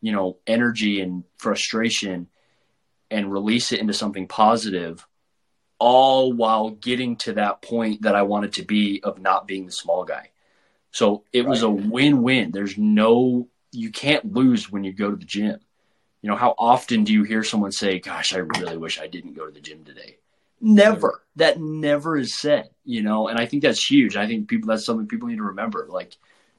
you 0.01 0.13
know 0.13 0.37
energy 0.47 1.01
and 1.01 1.23
frustration 1.37 2.27
and 3.11 3.31
release 3.31 3.71
it 3.71 3.79
into 3.79 3.93
something 3.93 4.27
positive 4.27 5.05
all 5.79 6.31
while 6.33 6.71
getting 6.71 7.15
to 7.17 7.33
that 7.33 7.61
point 7.61 8.03
that 8.03 8.15
I 8.15 8.21
wanted 8.21 8.53
to 8.53 8.63
be 8.63 9.01
of 9.03 9.19
not 9.19 9.47
being 9.47 9.65
the 9.65 9.71
small 9.71 10.03
guy. 10.03 10.31
So 10.91 11.23
it 11.33 11.41
right. 11.41 11.49
was 11.49 11.63
a 11.63 11.69
win-win. 11.69 12.51
There's 12.51 12.77
no 12.77 13.47
you 13.71 13.91
can't 13.91 14.33
lose 14.33 14.71
when 14.71 14.85
you 14.85 14.93
go 14.93 15.11
to 15.11 15.17
the 15.17 15.25
gym. 15.25 15.59
You 16.21 16.29
know, 16.29 16.37
how 16.37 16.55
often 16.57 17.03
do 17.03 17.11
you 17.11 17.23
hear 17.23 17.43
someone 17.43 17.71
say, 17.71 17.99
"Gosh, 17.99 18.33
I 18.33 18.37
really 18.37 18.77
wish 18.77 18.99
I 18.99 19.07
didn't 19.07 19.33
go 19.33 19.45
to 19.45 19.51
the 19.51 19.59
gym 19.59 19.83
today." 19.83 20.17
Never. 20.61 21.21
That 21.35 21.59
never 21.59 22.17
is 22.17 22.33
said, 22.33 22.69
you 22.85 23.01
know, 23.03 23.27
and 23.27 23.37
I 23.37 23.45
think 23.45 23.61
that's 23.61 23.85
huge. 23.85 24.15
I 24.15 24.25
think 24.25 24.47
people 24.47 24.69
that's 24.69 24.85
something 24.85 25.07
people 25.07 25.27
need 25.27 25.37
to 25.37 25.43
remember. 25.43 25.87
Like 25.89 26.15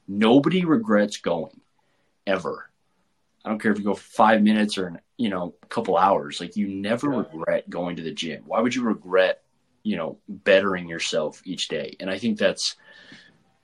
nobody 0.07 0.65
regrets 0.65 1.17
going 1.17 1.59
ever. 2.25 2.69
I 3.43 3.49
don't 3.49 3.59
care 3.59 3.71
if 3.71 3.79
you 3.79 3.83
go 3.83 3.95
five 3.95 4.41
minutes 4.43 4.77
or 4.77 5.01
you 5.17 5.29
know 5.29 5.55
a 5.63 5.65
couple 5.67 5.97
hours. 5.97 6.39
Like 6.39 6.55
you 6.55 6.67
never 6.67 7.11
yeah. 7.11 7.17
regret 7.17 7.69
going 7.69 7.95
to 7.95 8.03
the 8.03 8.13
gym. 8.13 8.43
Why 8.45 8.61
would 8.61 8.75
you 8.75 8.83
regret 8.83 9.41
you 9.83 9.95
know 9.97 10.19
bettering 10.27 10.87
yourself 10.87 11.41
each 11.43 11.67
day? 11.67 11.95
And 11.99 12.09
I 12.09 12.19
think 12.19 12.37
that's 12.37 12.75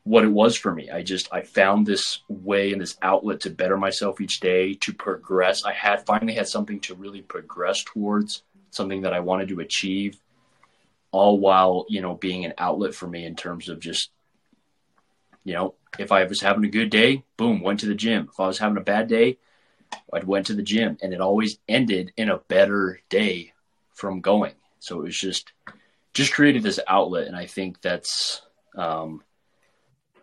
what 0.03 0.25
it 0.25 0.31
was 0.31 0.55
for 0.57 0.73
me. 0.73 0.89
I 0.89 1.01
just 1.01 1.29
I 1.31 1.41
found 1.41 1.85
this 1.85 2.19
way 2.27 2.73
and 2.73 2.81
this 2.81 2.97
outlet 3.01 3.41
to 3.41 3.49
better 3.49 3.77
myself 3.77 4.19
each 4.19 4.39
day 4.39 4.73
to 4.75 4.93
progress. 4.93 5.63
I 5.63 5.73
had 5.73 6.05
finally 6.05 6.33
had 6.33 6.47
something 6.47 6.79
to 6.81 6.95
really 6.95 7.21
progress 7.21 7.83
towards, 7.83 8.43
something 8.75 9.01
that 9.01 9.13
I 9.13 9.19
wanted 9.19 9.49
to 9.49 9.59
achieve, 9.59 10.19
all 11.11 11.39
while 11.39 11.85
you 11.89 12.01
know 12.01 12.15
being 12.15 12.45
an 12.45 12.53
outlet 12.57 12.95
for 12.95 13.07
me 13.07 13.25
in 13.25 13.35
terms 13.35 13.69
of 13.69 13.79
just 13.79 14.09
you 15.43 15.53
know 15.53 15.75
if 15.99 16.11
I 16.11 16.23
was 16.23 16.41
having 16.41 16.65
a 16.65 16.69
good 16.69 16.89
day, 16.89 17.23
boom, 17.37 17.61
went 17.61 17.81
to 17.81 17.85
the 17.85 17.95
gym. 17.95 18.29
If 18.31 18.39
I 18.39 18.47
was 18.47 18.57
having 18.57 18.77
a 18.77 18.81
bad 18.81 19.07
day, 19.07 19.37
I 20.11 20.19
went 20.23 20.47
to 20.47 20.55
the 20.55 20.63
gym 20.63 20.97
and 21.01 21.13
it 21.13 21.21
always 21.21 21.59
ended 21.67 22.13
in 22.17 22.29
a 22.29 22.37
better 22.37 22.99
day 23.09 23.53
from 23.93 24.21
going. 24.21 24.55
So 24.79 25.01
it 25.01 25.03
was 25.03 25.19
just 25.19 25.51
just 26.13 26.33
created 26.33 26.63
this 26.63 26.79
outlet 26.87 27.27
and 27.27 27.35
I 27.35 27.47
think 27.47 27.81
that's 27.81 28.41
um, 28.75 29.23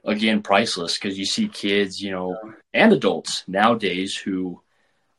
again 0.05 0.43
priceless 0.43 0.99
because 0.99 1.19
you 1.19 1.25
see 1.25 1.49
kids, 1.49 2.01
you 2.01 2.11
know, 2.11 2.37
and 2.73 2.93
adults 2.93 3.45
nowadays 3.47 4.17
who 4.17 4.61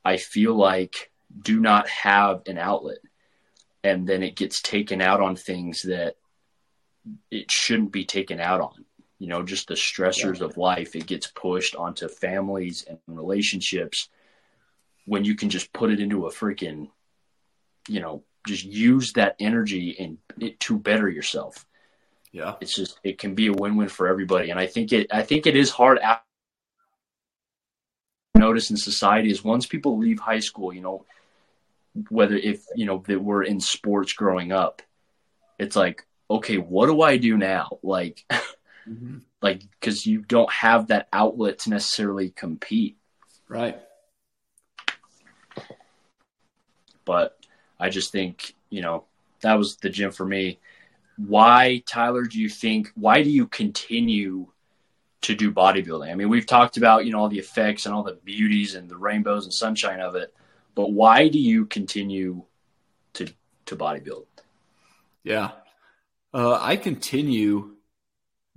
I 0.03 0.17
feel 0.17 0.55
like 0.55 1.11
do 1.41 1.59
not 1.59 1.87
have 1.87 2.41
an 2.47 2.57
outlet 2.57 2.99
and 3.83 4.07
then 4.07 4.23
it 4.23 4.35
gets 4.35 4.61
taken 4.61 5.01
out 5.01 5.21
on 5.21 5.35
things 5.35 5.83
that 5.83 6.15
it 7.29 7.49
shouldn't 7.51 7.91
be 7.91 8.05
taken 8.05 8.39
out 8.39 8.61
on. 8.61 8.85
You 9.17 9.27
know, 9.27 9.43
just 9.43 9.67
the 9.67 9.75
stressors 9.75 10.39
yeah. 10.39 10.45
of 10.45 10.57
life, 10.57 10.95
it 10.95 11.05
gets 11.05 11.27
pushed 11.27 11.75
onto 11.75 12.07
families 12.07 12.85
and 12.87 12.99
relationships 13.07 14.09
when 15.05 15.25
you 15.25 15.35
can 15.35 15.49
just 15.49 15.71
put 15.73 15.91
it 15.91 15.99
into 15.99 16.25
a 16.25 16.31
freaking, 16.31 16.89
you 17.87 17.99
know, 17.99 18.23
just 18.47 18.63
use 18.63 19.13
that 19.13 19.35
energy 19.39 19.95
and 19.99 20.17
it 20.39 20.59
to 20.61 20.77
better 20.77 21.07
yourself. 21.07 21.67
Yeah. 22.31 22.55
It's 22.61 22.75
just, 22.75 22.99
it 23.03 23.19
can 23.19 23.35
be 23.35 23.47
a 23.47 23.53
win-win 23.53 23.89
for 23.89 24.07
everybody. 24.07 24.49
And 24.49 24.59
I 24.59 24.65
think 24.65 24.91
it, 24.93 25.07
I 25.11 25.21
think 25.21 25.45
it 25.45 25.55
is 25.55 25.69
hard 25.69 25.99
out 25.99 26.21
notice 28.35 28.71
in 28.71 28.77
society 28.77 29.29
is 29.29 29.43
once 29.43 29.67
people 29.67 29.99
leave 29.99 30.19
high 30.19 30.39
school, 30.39 30.73
you 30.73 30.81
know, 30.81 31.05
whether 32.09 32.35
if, 32.35 32.63
you 32.75 32.85
know, 32.85 33.03
they 33.05 33.15
were 33.15 33.43
in 33.43 33.59
sports 33.59 34.13
growing 34.13 34.51
up, 34.51 34.81
it's 35.59 35.75
like, 35.75 36.05
okay, 36.29 36.57
what 36.57 36.87
do 36.87 37.01
I 37.01 37.17
do 37.17 37.37
now? 37.37 37.79
Like, 37.83 38.25
mm-hmm. 38.31 39.17
like, 39.41 39.63
cause 39.81 40.05
you 40.05 40.21
don't 40.21 40.51
have 40.51 40.87
that 40.87 41.07
outlet 41.11 41.59
to 41.59 41.69
necessarily 41.69 42.29
compete. 42.29 42.97
Right. 43.47 43.77
But 47.03 47.37
I 47.79 47.89
just 47.89 48.11
think, 48.11 48.55
you 48.69 48.81
know, 48.81 49.05
that 49.41 49.57
was 49.57 49.77
the 49.77 49.89
gym 49.89 50.11
for 50.11 50.25
me. 50.25 50.59
Why, 51.17 51.83
Tyler, 51.87 52.23
do 52.23 52.39
you 52.39 52.49
think, 52.49 52.91
why 52.95 53.23
do 53.23 53.29
you 53.29 53.47
continue 53.47 54.47
to 55.21 55.35
do 55.35 55.51
bodybuilding? 55.51 56.11
I 56.11 56.15
mean, 56.15 56.29
we've 56.29 56.45
talked 56.45 56.77
about, 56.77 57.05
you 57.05 57.11
know, 57.11 57.19
all 57.19 57.29
the 57.29 57.39
effects 57.39 57.85
and 57.85 57.93
all 57.93 58.03
the 58.03 58.19
beauties 58.23 58.75
and 58.75 58.89
the 58.89 58.97
rainbows 58.97 59.45
and 59.45 59.53
sunshine 59.53 59.99
of 59.99 60.15
it, 60.15 60.33
but 60.75 60.91
why 60.91 61.27
do 61.27 61.39
you 61.39 61.65
continue 61.65 62.43
to, 63.13 63.27
to 63.65 63.75
bodybuild? 63.75 64.25
Yeah. 65.23 65.51
Uh, 66.33 66.57
I 66.59 66.77
continue 66.77 67.75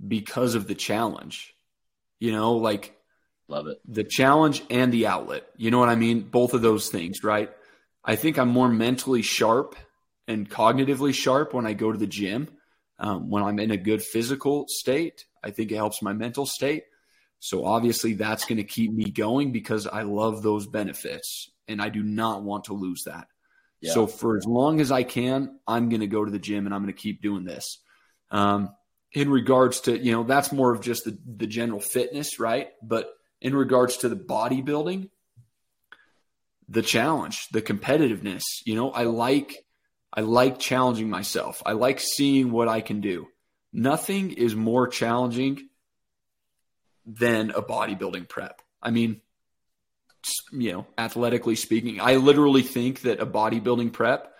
because 0.05 0.55
of 0.55 0.67
the 0.67 0.75
challenge. 0.75 1.55
You 2.19 2.31
know, 2.31 2.53
like 2.53 2.97
love 3.47 3.67
it. 3.67 3.79
The 3.87 4.03
challenge 4.03 4.63
and 4.69 4.91
the 4.91 5.07
outlet. 5.07 5.43
You 5.57 5.71
know 5.71 5.79
what 5.79 5.89
I 5.89 5.95
mean? 5.95 6.21
Both 6.21 6.53
of 6.53 6.61
those 6.61 6.89
things, 6.89 7.23
right? 7.23 7.51
I 8.03 8.15
think 8.15 8.37
I'm 8.37 8.49
more 8.49 8.69
mentally 8.69 9.21
sharp 9.21 9.75
and 10.27 10.49
cognitively 10.49 11.13
sharp 11.13 11.53
when 11.53 11.65
I 11.65 11.73
go 11.73 11.91
to 11.91 11.97
the 11.97 12.07
gym. 12.07 12.49
Um, 12.97 13.29
when 13.29 13.43
I'm 13.43 13.59
in 13.59 13.71
a 13.71 13.77
good 13.77 14.01
physical 14.01 14.65
state, 14.69 15.25
I 15.43 15.51
think 15.51 15.71
it 15.71 15.75
helps 15.75 16.01
my 16.01 16.13
mental 16.13 16.45
state. 16.45 16.83
So 17.39 17.65
obviously 17.65 18.13
that's 18.13 18.45
going 18.45 18.57
to 18.57 18.63
keep 18.63 18.91
me 18.91 19.11
going 19.11 19.51
because 19.51 19.85
I 19.85 20.03
love 20.03 20.41
those 20.41 20.65
benefits 20.65 21.51
and 21.67 21.81
I 21.81 21.89
do 21.89 22.03
not 22.03 22.43
want 22.43 22.65
to 22.65 22.73
lose 22.73 23.03
that. 23.05 23.27
Yeah. 23.81 23.93
So 23.93 24.07
for 24.07 24.37
as 24.37 24.45
long 24.45 24.81
as 24.81 24.91
I 24.91 25.03
can, 25.03 25.59
I'm 25.67 25.89
going 25.89 26.01
to 26.01 26.07
go 26.07 26.23
to 26.23 26.31
the 26.31 26.39
gym 26.39 26.65
and 26.65 26.73
I'm 26.73 26.81
going 26.81 26.93
to 26.93 26.99
keep 26.99 27.21
doing 27.21 27.43
this. 27.43 27.79
Um, 28.31 28.69
in 29.13 29.29
regards 29.29 29.81
to, 29.81 29.97
you 29.97 30.11
know, 30.11 30.23
that's 30.23 30.51
more 30.51 30.73
of 30.73 30.81
just 30.81 31.05
the, 31.05 31.17
the 31.25 31.47
general 31.47 31.79
fitness, 31.79 32.39
right? 32.39 32.69
But 32.81 33.09
in 33.41 33.55
regards 33.55 33.97
to 33.97 34.09
the 34.09 34.15
bodybuilding, 34.15 35.09
the 36.67 36.81
challenge, 36.81 37.47
the 37.49 37.61
competitiveness. 37.61 38.43
You 38.65 38.75
know, 38.75 38.91
I 38.91 39.03
like 39.03 39.65
I 40.13 40.21
like 40.21 40.59
challenging 40.59 41.09
myself. 41.09 41.61
I 41.65 41.73
like 41.73 41.99
seeing 41.99 42.51
what 42.51 42.67
I 42.67 42.81
can 42.81 43.01
do. 43.01 43.27
Nothing 43.73 44.31
is 44.31 44.55
more 44.55 44.87
challenging 44.87 45.67
than 47.05 47.51
a 47.51 47.61
bodybuilding 47.61 48.29
prep. 48.29 48.61
I 48.81 48.91
mean, 48.91 49.21
you 50.51 50.71
know, 50.71 50.87
athletically 50.97 51.55
speaking, 51.55 51.99
I 52.01 52.15
literally 52.15 52.63
think 52.63 53.01
that 53.01 53.19
a 53.19 53.25
bodybuilding 53.25 53.93
prep 53.93 54.33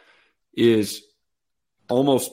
is 0.53 1.01
almost 1.89 2.31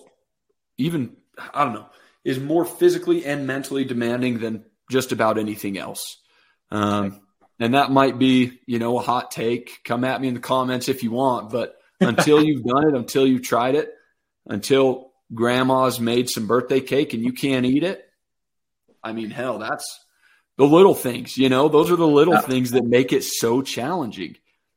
even 0.79 1.17
I 1.55 1.65
don't 1.65 1.75
know, 1.75 1.89
is 2.25 2.39
more 2.39 2.65
physically 2.65 3.25
and 3.25 3.47
mentally 3.47 3.85
demanding 3.85 4.39
than 4.39 4.65
just 4.91 5.13
about 5.13 5.39
anything 5.39 5.79
else. 5.79 6.19
Um, 6.71 7.21
and 7.59 7.75
that 7.75 7.91
might 7.91 8.19
be, 8.19 8.61
you 8.67 8.79
know, 8.79 8.99
a 8.99 9.03
hot 9.03 9.31
take. 9.31 9.81
Come 9.85 10.05
at 10.05 10.21
me 10.21 10.29
in 10.29 10.35
the 10.35 10.41
comments 10.41 10.89
if 10.89 11.03
you 11.03 11.11
want, 11.11 11.51
but 11.51 11.77
until 12.01 12.43
you've 12.45 12.65
done 12.65 12.89
it, 12.89 12.95
until 12.95 13.27
you've 13.27 13.43
tried 13.43 13.75
it, 13.75 13.91
until 14.47 15.13
grandma's 15.33 16.01
made 16.01 16.29
some 16.29 16.47
birthday 16.47 16.81
cake 16.81 17.15
and 17.15 17.23
you 17.23 17.33
can't 17.33 17.67
eat 17.67 17.85
it, 17.85 18.05
I 19.03 19.13
mean, 19.13 19.31
hell, 19.31 19.59
that's 19.59 20.01
the 20.57 20.65
little 20.67 20.95
things, 20.95 21.37
you 21.37 21.49
know, 21.49 21.69
those 21.69 21.91
are 21.91 21.97
the 21.97 22.07
little 22.07 22.35
yeah. 22.35 22.41
things 22.43 22.73
that 22.73 22.85
make 22.85 23.13
it 23.13 23.25
so 23.25 23.63
challenging. 23.63 24.37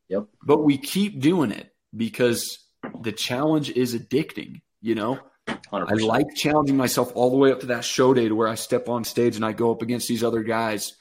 Yep. 0.10 0.28
But 0.44 0.64
we 0.64 0.78
keep 0.78 1.20
doing 1.20 1.52
it 1.52 1.74
because 1.96 2.60
the 3.02 3.12
challenge 3.12 3.70
is 3.70 3.96
addicting, 3.96 4.62
you 4.82 4.96
know? 4.96 5.20
100%. 5.48 5.92
I 5.92 5.96
like 5.96 6.28
challenging 6.36 6.78
myself 6.78 7.12
all 7.16 7.30
the 7.30 7.38
way 7.38 7.52
up 7.52 7.60
to 7.62 7.68
that 7.68 7.84
show 7.84 8.14
day 8.14 8.28
to 8.28 8.36
where 8.36 8.48
I 8.48 8.56
step 8.56 8.90
on 8.90 9.04
stage 9.04 9.36
and 9.36 9.46
I 9.46 9.52
go 9.52 9.72
up 9.72 9.82
against 9.82 10.08
these 10.08 10.24
other 10.24 10.44
guys 10.44 10.94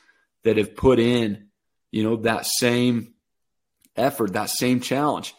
that 0.42 0.56
have 0.56 0.76
put 0.76 0.98
in 0.98 1.48
you 1.94 2.02
know, 2.02 2.16
that 2.16 2.44
same 2.44 3.14
effort, 3.94 4.32
that 4.32 4.50
same 4.50 4.80
challenge. 4.80 5.32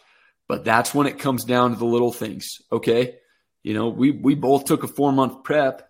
But 0.48 0.64
that's 0.64 0.94
when 0.94 1.06
it 1.06 1.18
comes 1.18 1.44
down 1.44 1.72
to 1.72 1.78
the 1.78 1.84
little 1.84 2.12
things. 2.12 2.62
Okay. 2.72 3.16
You 3.62 3.74
know, 3.74 3.90
we, 3.90 4.10
we 4.10 4.34
both 4.34 4.64
took 4.64 4.82
a 4.82 4.88
four 4.88 5.12
month 5.12 5.44
prep, 5.44 5.86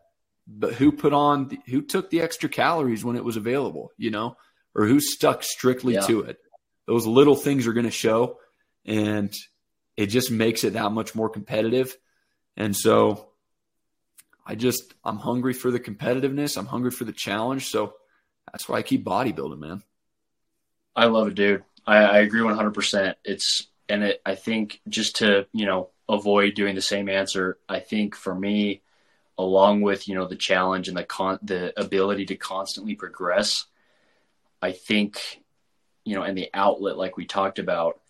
but 0.46 0.74
who 0.74 0.92
put 0.92 1.12
on, 1.12 1.48
the, 1.48 1.58
who 1.66 1.82
took 1.82 2.10
the 2.10 2.20
extra 2.20 2.48
calories 2.48 3.04
when 3.04 3.16
it 3.16 3.24
was 3.24 3.36
available, 3.36 3.90
you 3.96 4.10
know, 4.10 4.36
or 4.74 4.86
who 4.86 5.00
stuck 5.00 5.42
strictly 5.42 5.94
yeah. 5.94 6.00
to 6.02 6.20
it? 6.22 6.38
Those 6.86 7.06
little 7.06 7.34
things 7.34 7.66
are 7.66 7.72
going 7.72 7.86
to 7.86 7.90
show 7.90 8.38
and 8.84 9.32
it 9.96 10.06
just 10.06 10.30
makes 10.30 10.62
it 10.62 10.74
that 10.74 10.92
much 10.92 11.14
more 11.14 11.28
competitive. 11.28 11.96
And 12.56 12.76
so 12.76 13.30
I 14.46 14.54
just, 14.54 14.94
I'm 15.04 15.18
hungry 15.18 15.52
for 15.52 15.70
the 15.70 15.80
competitiveness. 15.80 16.56
I'm 16.56 16.66
hungry 16.66 16.92
for 16.92 17.04
the 17.04 17.12
challenge. 17.12 17.66
So 17.68 17.94
that's 18.52 18.68
why 18.68 18.78
I 18.78 18.82
keep 18.82 19.04
bodybuilding, 19.04 19.58
man. 19.58 19.82
I 20.94 21.06
love 21.06 21.28
it, 21.28 21.34
dude. 21.34 21.64
I, 21.86 21.96
I 21.96 22.18
agree 22.18 22.40
100%. 22.40 23.14
It's, 23.24 23.66
and 23.88 24.04
it, 24.04 24.22
I 24.24 24.34
think 24.36 24.80
just 24.88 25.16
to, 25.16 25.46
you 25.52 25.66
know, 25.66 25.90
avoid 26.08 26.54
doing 26.54 26.74
the 26.74 26.82
same 26.82 27.08
answer, 27.08 27.58
I 27.68 27.80
think 27.80 28.14
for 28.14 28.34
me, 28.34 28.82
along 29.38 29.82
with, 29.82 30.08
you 30.08 30.14
know, 30.14 30.26
the 30.26 30.36
challenge 30.36 30.88
and 30.88 30.96
the 30.96 31.04
con, 31.04 31.38
the 31.42 31.78
ability 31.78 32.26
to 32.26 32.36
constantly 32.36 32.94
progress, 32.94 33.66
I 34.62 34.72
think, 34.72 35.42
you 36.04 36.14
know, 36.14 36.22
and 36.22 36.36
the 36.36 36.50
outlet, 36.54 36.96
like 36.96 37.16
we 37.16 37.26
talked 37.26 37.58
about, 37.58 38.00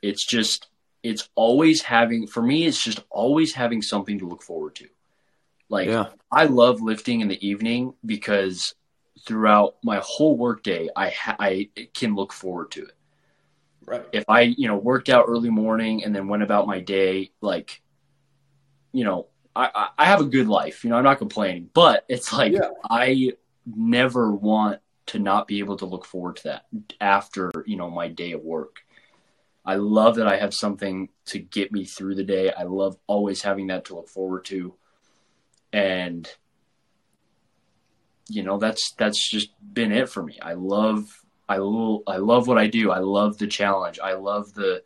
it's 0.00 0.24
just, 0.26 0.68
it's 1.02 1.28
always 1.34 1.82
having, 1.82 2.26
for 2.26 2.42
me, 2.42 2.66
it's 2.66 2.82
just 2.82 3.02
always 3.10 3.54
having 3.54 3.82
something 3.82 4.18
to 4.20 4.28
look 4.28 4.42
forward 4.42 4.74
to. 4.76 4.88
Like, 5.68 5.88
yeah. 5.88 6.06
I 6.32 6.44
love 6.44 6.80
lifting 6.80 7.20
in 7.20 7.28
the 7.28 7.46
evening 7.46 7.94
because 8.04 8.74
throughout 9.26 9.76
my 9.82 10.00
whole 10.02 10.36
workday, 10.36 10.88
I 10.94 11.10
ha- 11.10 11.36
I 11.38 11.68
can 11.94 12.14
look 12.14 12.32
forward 12.32 12.70
to 12.72 12.84
it. 12.84 12.94
Right. 13.84 14.04
If 14.12 14.24
I 14.28 14.42
you 14.42 14.68
know 14.68 14.76
worked 14.76 15.08
out 15.08 15.26
early 15.28 15.50
morning 15.50 16.04
and 16.04 16.14
then 16.14 16.28
went 16.28 16.42
about 16.42 16.66
my 16.66 16.80
day, 16.80 17.30
like, 17.40 17.82
you 18.92 19.04
know, 19.04 19.26
I 19.58 19.88
I 19.98 20.04
have 20.06 20.20
a 20.20 20.24
good 20.24 20.48
life. 20.48 20.84
You 20.84 20.90
know, 20.90 20.96
I'm 20.96 21.04
not 21.04 21.18
complaining, 21.18 21.70
but 21.74 22.04
it's 22.08 22.32
like 22.32 22.52
yeah. 22.52 22.70
I 22.88 23.32
never 23.66 24.32
want 24.32 24.80
to 25.06 25.18
not 25.18 25.48
be 25.48 25.58
able 25.58 25.76
to 25.78 25.86
look 25.86 26.04
forward 26.04 26.36
to 26.36 26.42
that 26.44 26.66
after 27.00 27.50
you 27.66 27.76
know 27.76 27.90
my 27.90 28.08
day 28.08 28.32
of 28.32 28.42
work. 28.42 28.76
I 29.64 29.74
love 29.74 30.16
that 30.16 30.28
I 30.28 30.36
have 30.36 30.54
something 30.54 31.10
to 31.26 31.38
get 31.38 31.72
me 31.72 31.84
through 31.84 32.14
the 32.14 32.24
day. 32.24 32.50
I 32.52 32.62
love 32.62 32.96
always 33.06 33.42
having 33.42 33.66
that 33.66 33.86
to 33.86 33.96
look 33.96 34.08
forward 34.08 34.46
to. 34.46 34.74
And 35.72 36.28
you 38.28 38.42
know 38.42 38.58
that's 38.58 38.92
that's 38.92 39.28
just 39.30 39.50
been 39.74 39.92
it 39.92 40.08
for 40.08 40.22
me. 40.22 40.38
I 40.40 40.54
love 40.54 41.22
I 41.48 41.56
lo- 41.56 42.02
I 42.06 42.18
love 42.18 42.46
what 42.46 42.58
I 42.58 42.66
do. 42.66 42.90
I 42.90 42.98
love 42.98 43.38
the 43.38 43.46
challenge. 43.46 43.98
I 43.98 44.14
love 44.14 44.54
the 44.54 44.82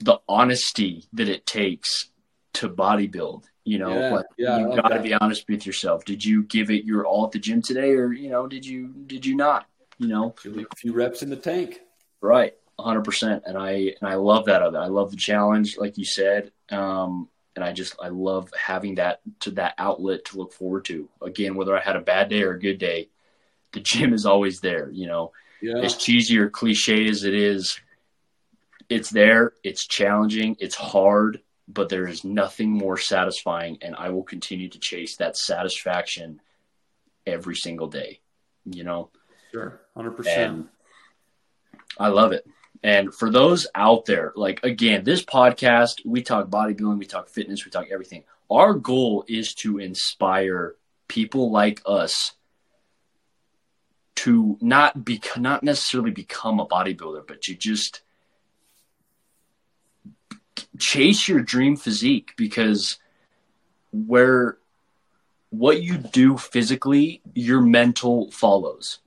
the 0.00 0.18
honesty 0.28 1.04
that 1.12 1.28
it 1.28 1.46
takes 1.46 2.10
to 2.54 2.68
bodybuild. 2.68 3.44
You 3.64 3.78
know, 3.78 3.96
yeah, 3.96 4.10
like 4.10 4.26
yeah, 4.36 4.58
you 4.58 4.74
got 4.74 4.88
to 4.88 5.00
be 5.00 5.14
honest 5.14 5.44
with 5.48 5.64
yourself. 5.64 6.04
Did 6.04 6.24
you 6.24 6.42
give 6.42 6.70
it 6.70 6.84
your 6.84 7.06
all 7.06 7.26
at 7.26 7.32
the 7.32 7.38
gym 7.38 7.62
today, 7.62 7.92
or 7.92 8.12
you 8.12 8.28
know, 8.28 8.46
did 8.46 8.66
you 8.66 8.88
did 8.88 9.24
you 9.24 9.36
not? 9.36 9.66
You 9.98 10.08
know, 10.08 10.34
a 10.44 10.76
few 10.76 10.92
reps 10.92 11.22
in 11.22 11.30
the 11.30 11.36
tank. 11.36 11.80
Right, 12.20 12.54
hundred 12.78 13.04
percent. 13.04 13.44
And 13.46 13.56
I 13.56 13.94
and 14.00 14.10
I 14.10 14.14
love 14.14 14.46
that 14.46 14.62
of 14.62 14.74
it. 14.74 14.78
I 14.78 14.86
love 14.86 15.12
the 15.12 15.16
challenge, 15.16 15.76
like 15.78 15.96
you 15.96 16.04
said. 16.04 16.50
Um, 16.70 17.28
and 17.54 17.64
I 17.64 17.72
just 17.72 17.94
I 18.02 18.08
love 18.08 18.50
having 18.58 18.96
that 18.96 19.20
to 19.40 19.52
that 19.52 19.74
outlet 19.78 20.24
to 20.26 20.38
look 20.38 20.52
forward 20.52 20.84
to. 20.86 21.08
Again, 21.20 21.54
whether 21.54 21.76
I 21.76 21.80
had 21.80 21.96
a 21.96 22.00
bad 22.00 22.28
day 22.28 22.42
or 22.42 22.52
a 22.52 22.60
good 22.60 22.78
day, 22.78 23.10
the 23.72 23.80
gym 23.80 24.12
is 24.12 24.26
always 24.26 24.60
there. 24.60 24.90
You 24.90 25.06
know, 25.06 25.32
yeah. 25.60 25.78
as 25.78 25.96
cheesy 25.96 26.38
or 26.38 26.48
cliche 26.48 27.08
as 27.08 27.24
it 27.24 27.34
is, 27.34 27.78
it's 28.88 29.10
there. 29.10 29.52
It's 29.62 29.86
challenging. 29.86 30.56
It's 30.60 30.74
hard, 30.74 31.40
but 31.72 31.88
there 31.88 32.06
is 32.06 32.24
nothing 32.24 32.70
more 32.70 32.98
satisfying, 32.98 33.78
and 33.82 33.94
I 33.96 34.10
will 34.10 34.22
continue 34.22 34.68
to 34.68 34.78
chase 34.78 35.16
that 35.16 35.36
satisfaction 35.36 36.40
every 37.26 37.56
single 37.56 37.88
day. 37.88 38.20
You 38.64 38.84
know, 38.84 39.10
sure, 39.52 39.80
hundred 39.96 40.12
percent. 40.12 40.68
I 41.98 42.08
love 42.08 42.32
it. 42.32 42.46
And 42.82 43.14
for 43.14 43.30
those 43.30 43.66
out 43.74 44.06
there, 44.06 44.32
like 44.34 44.60
again, 44.64 45.04
this 45.04 45.24
podcast, 45.24 46.04
we 46.04 46.22
talk 46.22 46.48
bodybuilding, 46.48 46.98
we 46.98 47.06
talk 47.06 47.28
fitness, 47.28 47.64
we 47.64 47.70
talk 47.70 47.86
everything. 47.90 48.24
Our 48.50 48.74
goal 48.74 49.24
is 49.28 49.54
to 49.56 49.78
inspire 49.78 50.74
people 51.08 51.50
like 51.50 51.80
us 51.86 52.32
to 54.16 54.58
not 54.60 55.04
be 55.04 55.20
not 55.36 55.62
necessarily 55.62 56.10
become 56.10 56.60
a 56.60 56.66
bodybuilder, 56.66 57.26
but 57.26 57.42
to 57.42 57.54
just 57.54 58.02
chase 60.78 61.28
your 61.28 61.40
dream 61.40 61.76
physique 61.76 62.32
because 62.36 62.98
where 63.92 64.58
what 65.50 65.82
you 65.82 65.98
do 65.98 66.38
physically, 66.38 67.20
your 67.34 67.60
mental 67.60 68.30
follows. 68.30 69.00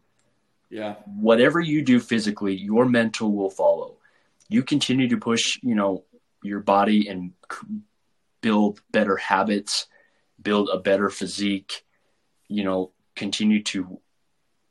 Yeah. 0.69 0.95
Whatever 1.05 1.59
you 1.59 1.81
do 1.81 1.99
physically, 1.99 2.55
your 2.55 2.85
mental 2.85 3.31
will 3.31 3.49
follow. 3.49 3.97
You 4.47 4.61
continue 4.61 5.09
to 5.09 5.17
push, 5.17 5.57
you 5.63 5.73
know, 5.73 6.03
your 6.43 6.59
body 6.59 7.07
and 7.07 7.31
build 8.41 8.79
better 8.91 9.17
habits, 9.17 9.87
build 10.39 10.69
a 10.71 10.77
better 10.77 11.09
physique, 11.09 11.83
you 12.47 12.63
know, 12.63 12.91
continue 13.15 13.63
to 13.63 13.99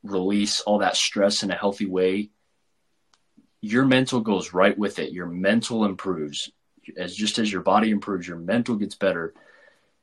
release 0.03 0.61
all 0.61 0.79
that 0.79 0.95
stress 0.95 1.43
in 1.43 1.51
a 1.51 1.55
healthy 1.55 1.87
way. 1.87 2.29
Your 3.59 3.83
mental 3.83 4.21
goes 4.21 4.53
right 4.53 4.77
with 4.77 4.99
it. 4.99 5.11
Your 5.11 5.25
mental 5.25 5.83
improves 5.83 6.51
as 6.97 7.15
just 7.15 7.39
as 7.39 7.51
your 7.51 7.61
body 7.61 7.91
improves, 7.91 8.27
your 8.27 8.37
mental 8.37 8.75
gets 8.75 8.95
better. 8.95 9.33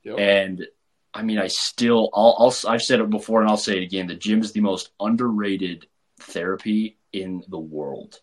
Yep. 0.05 0.19
And 0.19 0.67
I 1.15 1.23
mean, 1.23 1.39
I 1.39 1.49
still, 1.49 2.11
I'll, 2.15 2.37
I'll, 2.39 2.73
I've 2.73 2.83
said 2.83 3.01
it 3.01 3.11
before 3.11 3.41
and 3.41 3.51
I'll 3.51 3.57
say 3.57 3.77
it 3.77 3.83
again. 3.83 4.07
The 4.07 4.15
gym 4.15 4.41
is 4.41 4.53
the 4.53 4.61
most 4.61 4.91
underrated 4.99 5.87
therapy 6.19 6.97
in 7.13 7.45
the 7.49 7.59
world. 7.59 8.21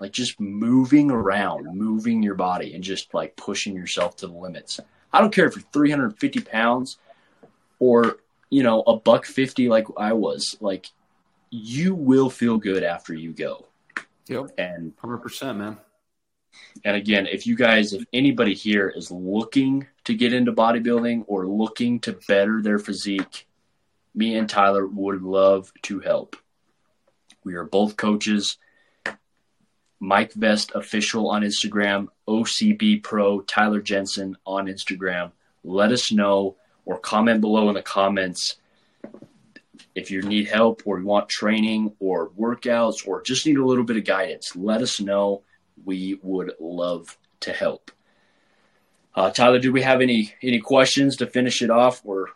Like 0.00 0.12
just 0.12 0.40
moving 0.40 1.10
around, 1.10 1.66
moving 1.76 2.22
your 2.22 2.34
body, 2.34 2.74
and 2.74 2.82
just 2.82 3.14
like 3.14 3.36
pushing 3.36 3.76
yourself 3.76 4.16
to 4.16 4.26
the 4.26 4.34
limits. 4.34 4.80
I 5.12 5.20
don't 5.20 5.32
care 5.32 5.46
if 5.46 5.54
you're 5.54 5.64
350 5.72 6.40
pounds 6.40 6.98
or, 7.78 8.18
you 8.50 8.64
know, 8.64 8.82
a 8.82 8.96
buck 8.96 9.24
50 9.24 9.68
like 9.68 9.86
I 9.96 10.12
was. 10.12 10.56
Like, 10.60 10.90
you 11.50 11.94
will 11.94 12.28
feel 12.28 12.58
good 12.58 12.82
after 12.82 13.14
you 13.14 13.32
go. 13.32 13.66
Yep. 14.26 14.50
And 14.58 14.96
100%, 14.96 15.56
man. 15.56 15.78
And 16.84 16.96
again, 16.96 17.26
if 17.26 17.46
you 17.46 17.56
guys, 17.56 17.92
if 17.92 18.04
anybody 18.12 18.54
here 18.54 18.88
is 18.88 19.10
looking 19.10 19.86
to 20.04 20.14
get 20.14 20.32
into 20.32 20.52
bodybuilding 20.52 21.24
or 21.26 21.46
looking 21.46 22.00
to 22.00 22.18
better 22.28 22.60
their 22.60 22.78
physique, 22.78 23.46
me 24.14 24.36
and 24.36 24.48
Tyler 24.48 24.86
would 24.86 25.22
love 25.22 25.72
to 25.82 26.00
help. 26.00 26.36
We 27.44 27.54
are 27.54 27.64
both 27.64 27.96
coaches. 27.96 28.58
Mike 30.00 30.32
Vest 30.34 30.72
official 30.74 31.30
on 31.30 31.42
Instagram, 31.42 32.08
OCB 32.28 33.02
Pro 33.02 33.40
Tyler 33.40 33.80
Jensen 33.80 34.36
on 34.44 34.66
Instagram. 34.66 35.32
Let 35.62 35.92
us 35.92 36.12
know 36.12 36.56
or 36.84 36.98
comment 36.98 37.40
below 37.40 37.68
in 37.68 37.74
the 37.74 37.82
comments 37.82 38.56
if 39.94 40.10
you 40.10 40.22
need 40.22 40.48
help 40.48 40.82
or 40.84 40.98
you 40.98 41.06
want 41.06 41.28
training 41.28 41.94
or 42.00 42.30
workouts 42.30 43.06
or 43.06 43.22
just 43.22 43.46
need 43.46 43.56
a 43.56 43.64
little 43.64 43.84
bit 43.84 43.96
of 43.96 44.04
guidance. 44.04 44.54
Let 44.54 44.82
us 44.82 45.00
know 45.00 45.42
we 45.82 46.18
would 46.22 46.52
love 46.60 47.16
to 47.40 47.52
help. 47.52 47.90
Uh, 49.14 49.30
Tyler, 49.30 49.58
do 49.58 49.72
we 49.72 49.82
have 49.82 50.00
any 50.00 50.34
any 50.42 50.58
questions 50.58 51.16
to 51.16 51.26
finish 51.26 51.62
it 51.62 51.70
off? 51.70 52.02
Or 52.04 52.30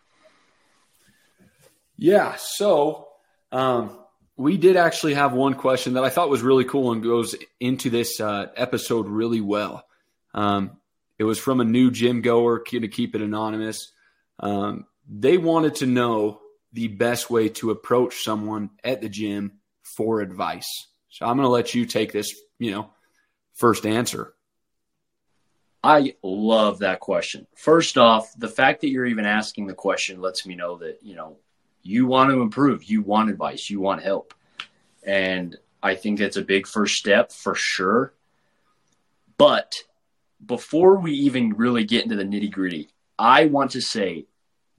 yeah, 1.97 2.35
so 2.37 3.09
um, 3.51 3.99
we 4.37 4.57
did 4.57 4.77
actually 4.77 5.15
have 5.15 5.33
one 5.33 5.55
question 5.55 5.93
that 5.93 6.05
I 6.05 6.09
thought 6.09 6.29
was 6.29 6.41
really 6.41 6.63
cool 6.63 6.93
and 6.93 7.03
goes 7.03 7.35
into 7.59 7.89
this 7.89 8.21
uh, 8.21 8.47
episode 8.55 9.07
really 9.07 9.41
well. 9.41 9.85
Um, 10.33 10.77
it 11.17 11.25
was 11.25 11.37
from 11.37 11.59
a 11.59 11.65
new 11.65 11.91
gym 11.91 12.21
goer 12.21 12.59
to 12.59 12.87
keep 12.87 13.15
it 13.15 13.21
anonymous. 13.21 13.91
Um, 14.39 14.85
they 15.09 15.37
wanted 15.37 15.75
to 15.75 15.85
know 15.85 16.39
the 16.71 16.87
best 16.87 17.29
way 17.29 17.49
to 17.49 17.71
approach 17.71 18.23
someone 18.23 18.69
at 18.83 19.01
the 19.01 19.09
gym 19.09 19.59
for 19.83 20.21
advice. 20.21 20.87
So 21.09 21.25
I'm 21.25 21.35
going 21.35 21.45
to 21.45 21.49
let 21.49 21.73
you 21.73 21.85
take 21.85 22.13
this, 22.13 22.33
you 22.59 22.71
know, 22.71 22.91
first 23.59 23.85
answer? 23.85 24.33
I 25.83 26.15
love 26.23 26.79
that 26.79 26.99
question. 26.99 27.45
First 27.55 27.97
off, 27.97 28.33
the 28.37 28.47
fact 28.47 28.81
that 28.81 28.89
you're 28.89 29.05
even 29.05 29.25
asking 29.25 29.67
the 29.67 29.73
question 29.73 30.19
lets 30.19 30.45
me 30.45 30.55
know 30.55 30.77
that, 30.77 30.99
you 31.01 31.15
know, 31.15 31.37
you 31.83 32.05
want 32.05 32.31
to 32.31 32.41
improve, 32.41 32.83
you 32.83 33.01
want 33.01 33.29
advice, 33.29 33.69
you 33.69 33.79
want 33.79 34.03
help. 34.03 34.33
And 35.03 35.57
I 35.81 35.95
think 35.95 36.19
that's 36.19 36.37
a 36.37 36.41
big 36.41 36.67
first 36.67 36.95
step 36.95 37.31
for 37.31 37.55
sure. 37.55 38.13
But 39.37 39.75
before 40.45 40.99
we 40.99 41.13
even 41.13 41.53
really 41.53 41.85
get 41.85 42.03
into 42.03 42.15
the 42.15 42.23
nitty 42.23 42.51
gritty, 42.51 42.89
I 43.17 43.45
want 43.45 43.71
to 43.71 43.81
say 43.81 44.25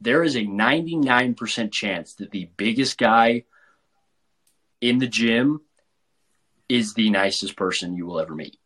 there 0.00 0.22
is 0.22 0.36
a 0.36 0.40
99% 0.40 1.72
chance 1.72 2.14
that 2.14 2.30
the 2.30 2.50
biggest 2.56 2.98
guy 2.98 3.44
in 4.80 4.98
the 4.98 5.06
gym 5.06 5.62
is 6.68 6.94
the 6.94 7.10
nicest 7.10 7.56
person 7.56 7.96
you 7.96 8.06
will 8.06 8.20
ever 8.20 8.34
meet. 8.34 8.59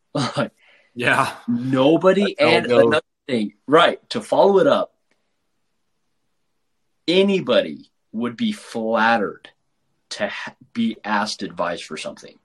Yeah. 0.94 1.34
Nobody 1.48 2.38
and 2.38 2.66
another 2.66 3.02
thing, 3.26 3.54
right, 3.66 4.08
to 4.10 4.20
follow 4.20 4.58
it 4.58 4.66
up, 4.66 4.94
anybody 7.08 7.90
would 8.12 8.36
be 8.36 8.52
flattered 8.52 9.50
to 10.10 10.28
ha- 10.28 10.54
be 10.72 10.96
asked 11.04 11.42
advice 11.42 11.80
for 11.80 11.96
something. 11.96 12.38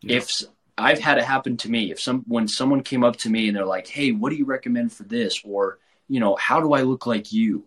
Yeah. 0.00 0.18
If 0.18 0.30
I've 0.78 1.00
had 1.00 1.18
it 1.18 1.24
happen 1.24 1.56
to 1.58 1.70
me, 1.70 1.90
if 1.90 2.00
some 2.00 2.24
when 2.26 2.48
someone 2.48 2.82
came 2.82 3.02
up 3.04 3.16
to 3.18 3.30
me 3.30 3.48
and 3.48 3.56
they're 3.56 3.66
like, 3.66 3.88
"Hey, 3.88 4.12
what 4.12 4.30
do 4.30 4.36
you 4.36 4.44
recommend 4.44 4.92
for 4.92 5.02
this?" 5.04 5.40
or, 5.44 5.78
you 6.08 6.20
know, 6.20 6.36
"How 6.36 6.60
do 6.60 6.72
I 6.72 6.82
look 6.82 7.06
like 7.06 7.32
you?" 7.32 7.64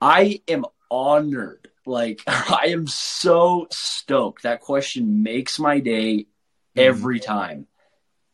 I 0.00 0.42
am 0.48 0.64
honored. 0.90 1.68
Like 1.86 2.22
I 2.26 2.68
am 2.68 2.86
so 2.86 3.68
stoked. 3.70 4.42
That 4.42 4.60
question 4.60 5.22
makes 5.22 5.58
my 5.58 5.80
day 5.80 6.16
mm-hmm. 6.16 6.80
every 6.80 7.20
time. 7.20 7.66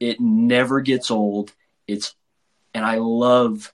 It 0.00 0.20
never 0.20 0.80
gets 0.80 1.10
old. 1.10 1.52
It's 1.86 2.14
and 2.72 2.84
I 2.84 2.96
love 2.96 3.72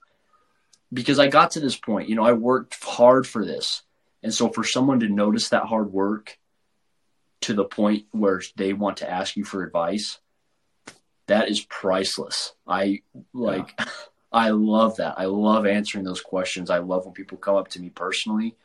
because 0.93 1.19
I 1.19 1.27
got 1.27 1.51
to 1.51 1.59
this 1.59 1.75
point, 1.75 2.09
you 2.09 2.15
know, 2.15 2.25
I 2.25 2.33
worked 2.33 2.83
hard 2.83 3.25
for 3.25 3.45
this. 3.45 3.83
And 4.23 4.33
so 4.33 4.49
for 4.49 4.63
someone 4.63 4.99
to 4.99 5.09
notice 5.09 5.49
that 5.49 5.63
hard 5.63 5.91
work 5.91 6.37
to 7.41 7.53
the 7.53 7.65
point 7.65 8.05
where 8.11 8.41
they 8.55 8.73
want 8.73 8.97
to 8.97 9.09
ask 9.09 9.35
you 9.35 9.43
for 9.43 9.63
advice, 9.63 10.19
that 11.27 11.49
is 11.49 11.61
priceless. 11.61 12.53
I 12.67 13.01
like 13.33 13.73
yeah. 13.79 13.85
I 14.31 14.51
love 14.51 14.97
that. 14.97 15.15
I 15.17 15.25
love 15.25 15.65
answering 15.65 16.05
those 16.05 16.21
questions. 16.21 16.69
I 16.69 16.77
love 16.77 17.05
when 17.05 17.13
people 17.13 17.37
come 17.37 17.55
up 17.55 17.67
to 17.69 17.81
me 17.81 17.89
personally. 17.89 18.55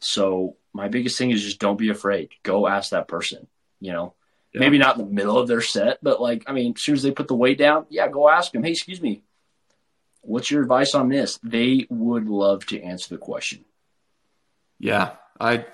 So 0.00 0.56
my 0.72 0.88
biggest 0.88 1.16
thing 1.16 1.30
is 1.30 1.42
just 1.42 1.58
don't 1.58 1.78
be 1.78 1.88
afraid. 1.88 2.30
Go 2.42 2.66
ask 2.66 2.90
that 2.90 3.08
person, 3.08 3.46
you 3.80 3.92
know. 3.92 4.14
Yeah. 4.52 4.60
Maybe 4.60 4.78
not 4.78 4.98
in 4.98 5.04
the 5.04 5.12
middle 5.12 5.38
of 5.38 5.46
their 5.46 5.60
set, 5.60 5.98
but 6.02 6.20
like 6.20 6.44
I 6.46 6.52
mean, 6.52 6.74
as 6.76 6.82
soon 6.82 6.94
as 6.96 7.02
they 7.02 7.12
put 7.12 7.28
the 7.28 7.36
weight 7.36 7.58
down, 7.58 7.86
yeah, 7.88 8.08
go 8.08 8.28
ask 8.28 8.50
them, 8.50 8.64
"Hey, 8.64 8.72
excuse 8.72 9.00
me. 9.00 9.22
What's 10.22 10.50
your 10.50 10.62
advice 10.62 10.94
on 10.94 11.08
this?" 11.08 11.38
They 11.42 11.86
would 11.88 12.26
love 12.26 12.66
to 12.66 12.82
answer 12.82 13.14
the 13.14 13.18
question. 13.18 13.64
Yeah, 14.78 15.12
I. 15.38 15.66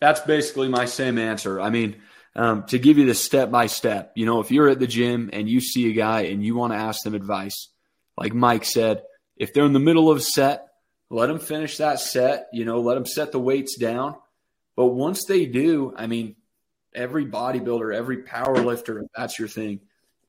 That's 0.00 0.20
basically 0.20 0.68
my 0.68 0.84
same 0.84 1.18
answer. 1.18 1.60
I 1.60 1.70
mean, 1.70 1.96
um, 2.36 2.64
to 2.66 2.78
give 2.78 2.98
you 2.98 3.06
the 3.06 3.14
step 3.14 3.50
by 3.50 3.66
step, 3.66 4.12
you 4.14 4.26
know, 4.26 4.40
if 4.40 4.52
you're 4.52 4.68
at 4.68 4.78
the 4.78 4.86
gym 4.86 5.30
and 5.32 5.48
you 5.48 5.60
see 5.60 5.90
a 5.90 5.92
guy 5.92 6.22
and 6.22 6.44
you 6.44 6.54
want 6.54 6.72
to 6.72 6.78
ask 6.78 7.02
them 7.02 7.14
advice, 7.14 7.68
like 8.16 8.32
Mike 8.32 8.64
said, 8.64 9.02
if 9.36 9.52
they're 9.52 9.64
in 9.64 9.72
the 9.72 9.80
middle 9.80 10.10
of 10.10 10.18
a 10.18 10.20
set, 10.20 10.68
let 11.10 11.26
them 11.26 11.40
finish 11.40 11.78
that 11.78 11.98
set. 11.98 12.48
You 12.52 12.64
know, 12.64 12.80
let 12.80 12.94
them 12.94 13.06
set 13.06 13.32
the 13.32 13.40
weights 13.40 13.76
down. 13.76 14.16
But 14.76 14.88
once 14.88 15.24
they 15.24 15.46
do, 15.46 15.92
I 15.96 16.06
mean, 16.06 16.36
every 16.94 17.26
bodybuilder, 17.26 17.94
every 17.94 18.18
power 18.18 18.56
lifter, 18.58 19.00
if 19.00 19.06
that's 19.16 19.38
your 19.38 19.48
thing, 19.48 19.80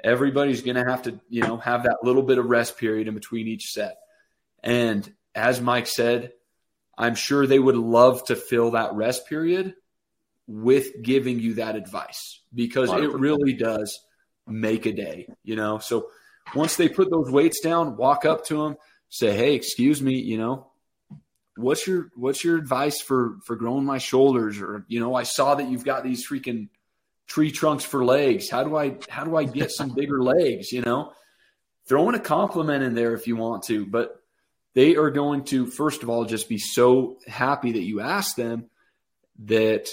everybody's 0.04 0.62
going 0.62 0.76
to 0.76 0.90
have 0.90 1.04
to, 1.04 1.20
you 1.30 1.42
know, 1.42 1.58
have 1.58 1.84
that 1.84 1.98
little 2.04 2.24
bit 2.24 2.38
of 2.38 2.46
rest 2.46 2.78
period 2.78 3.08
in 3.08 3.14
between 3.14 3.48
each 3.48 3.72
set. 3.72 3.98
And 4.64 5.12
as 5.36 5.62
Mike 5.62 5.88
said, 5.88 6.34
I'm 6.98 7.16
sure 7.16 7.48
they 7.48 7.60
would 7.60 7.78
love 7.78 8.26
to 8.26 8.36
fill 8.36 8.72
that 8.72 8.94
rest 8.94 9.28
period 9.28 9.74
with 10.48 11.02
giving 11.02 11.40
you 11.40 11.56
that 11.56 11.76
advice 11.76 12.42
because 12.54 12.92
it 12.92 13.14
really 13.14 13.54
does 13.54 14.00
make 14.48 14.86
a 14.86 14.92
day, 14.92 15.28
you 15.44 15.56
know? 15.56 15.78
So 15.78 16.10
once 16.56 16.76
they 16.76 16.90
put 16.90 17.10
those 17.12 17.32
weights 17.32 17.62
down, 17.62 17.96
walk 17.96 18.26
up 18.26 18.46
to 18.48 18.64
them, 18.64 18.76
say, 19.10 19.34
"Hey, 19.36 19.54
excuse 19.54 20.02
me, 20.02 20.16
you 20.16 20.38
know, 20.38 20.69
what's 21.60 21.86
your 21.86 22.10
what's 22.16 22.44
your 22.44 22.58
advice 22.58 23.02
for 23.02 23.38
for 23.46 23.56
growing 23.56 23.86
my 23.86 23.98
shoulders 23.98 24.60
or 24.60 24.86
you 24.88 25.00
know, 25.00 25.14
I 25.14 25.24
saw 25.24 25.56
that 25.56 25.70
you've 25.70 25.86
got 25.86 26.04
these 26.04 26.28
freaking 26.28 26.70
tree 27.28 27.52
trunks 27.52 27.84
for 27.84 28.04
legs. 28.04 28.50
How 28.50 28.64
do 28.64 28.76
I 28.76 28.98
how 29.10 29.26
do 29.26 29.36
I 29.36 29.44
get 29.44 29.72
some 29.72 29.94
bigger 29.94 30.24
legs, 30.24 30.72
you 30.72 30.82
know? 30.82 31.14
Throw 31.88 32.08
in 32.10 32.16
a 32.16 32.20
compliment 32.20 32.84
in 32.84 32.94
there 32.94 33.14
if 33.14 33.28
you 33.28 33.36
want 33.36 33.64
to, 33.64 33.86
but 33.86 34.22
they 34.74 34.96
are 34.96 35.10
going 35.10 35.44
to 35.46 35.66
first 35.66 36.04
of 36.04 36.10
all 36.10 36.26
just 36.26 36.48
be 36.48 36.58
so 36.58 37.18
happy 37.28 37.74
that 37.74 37.84
you 37.84 38.00
asked 38.00 38.38
them 38.38 38.70
that 39.46 39.90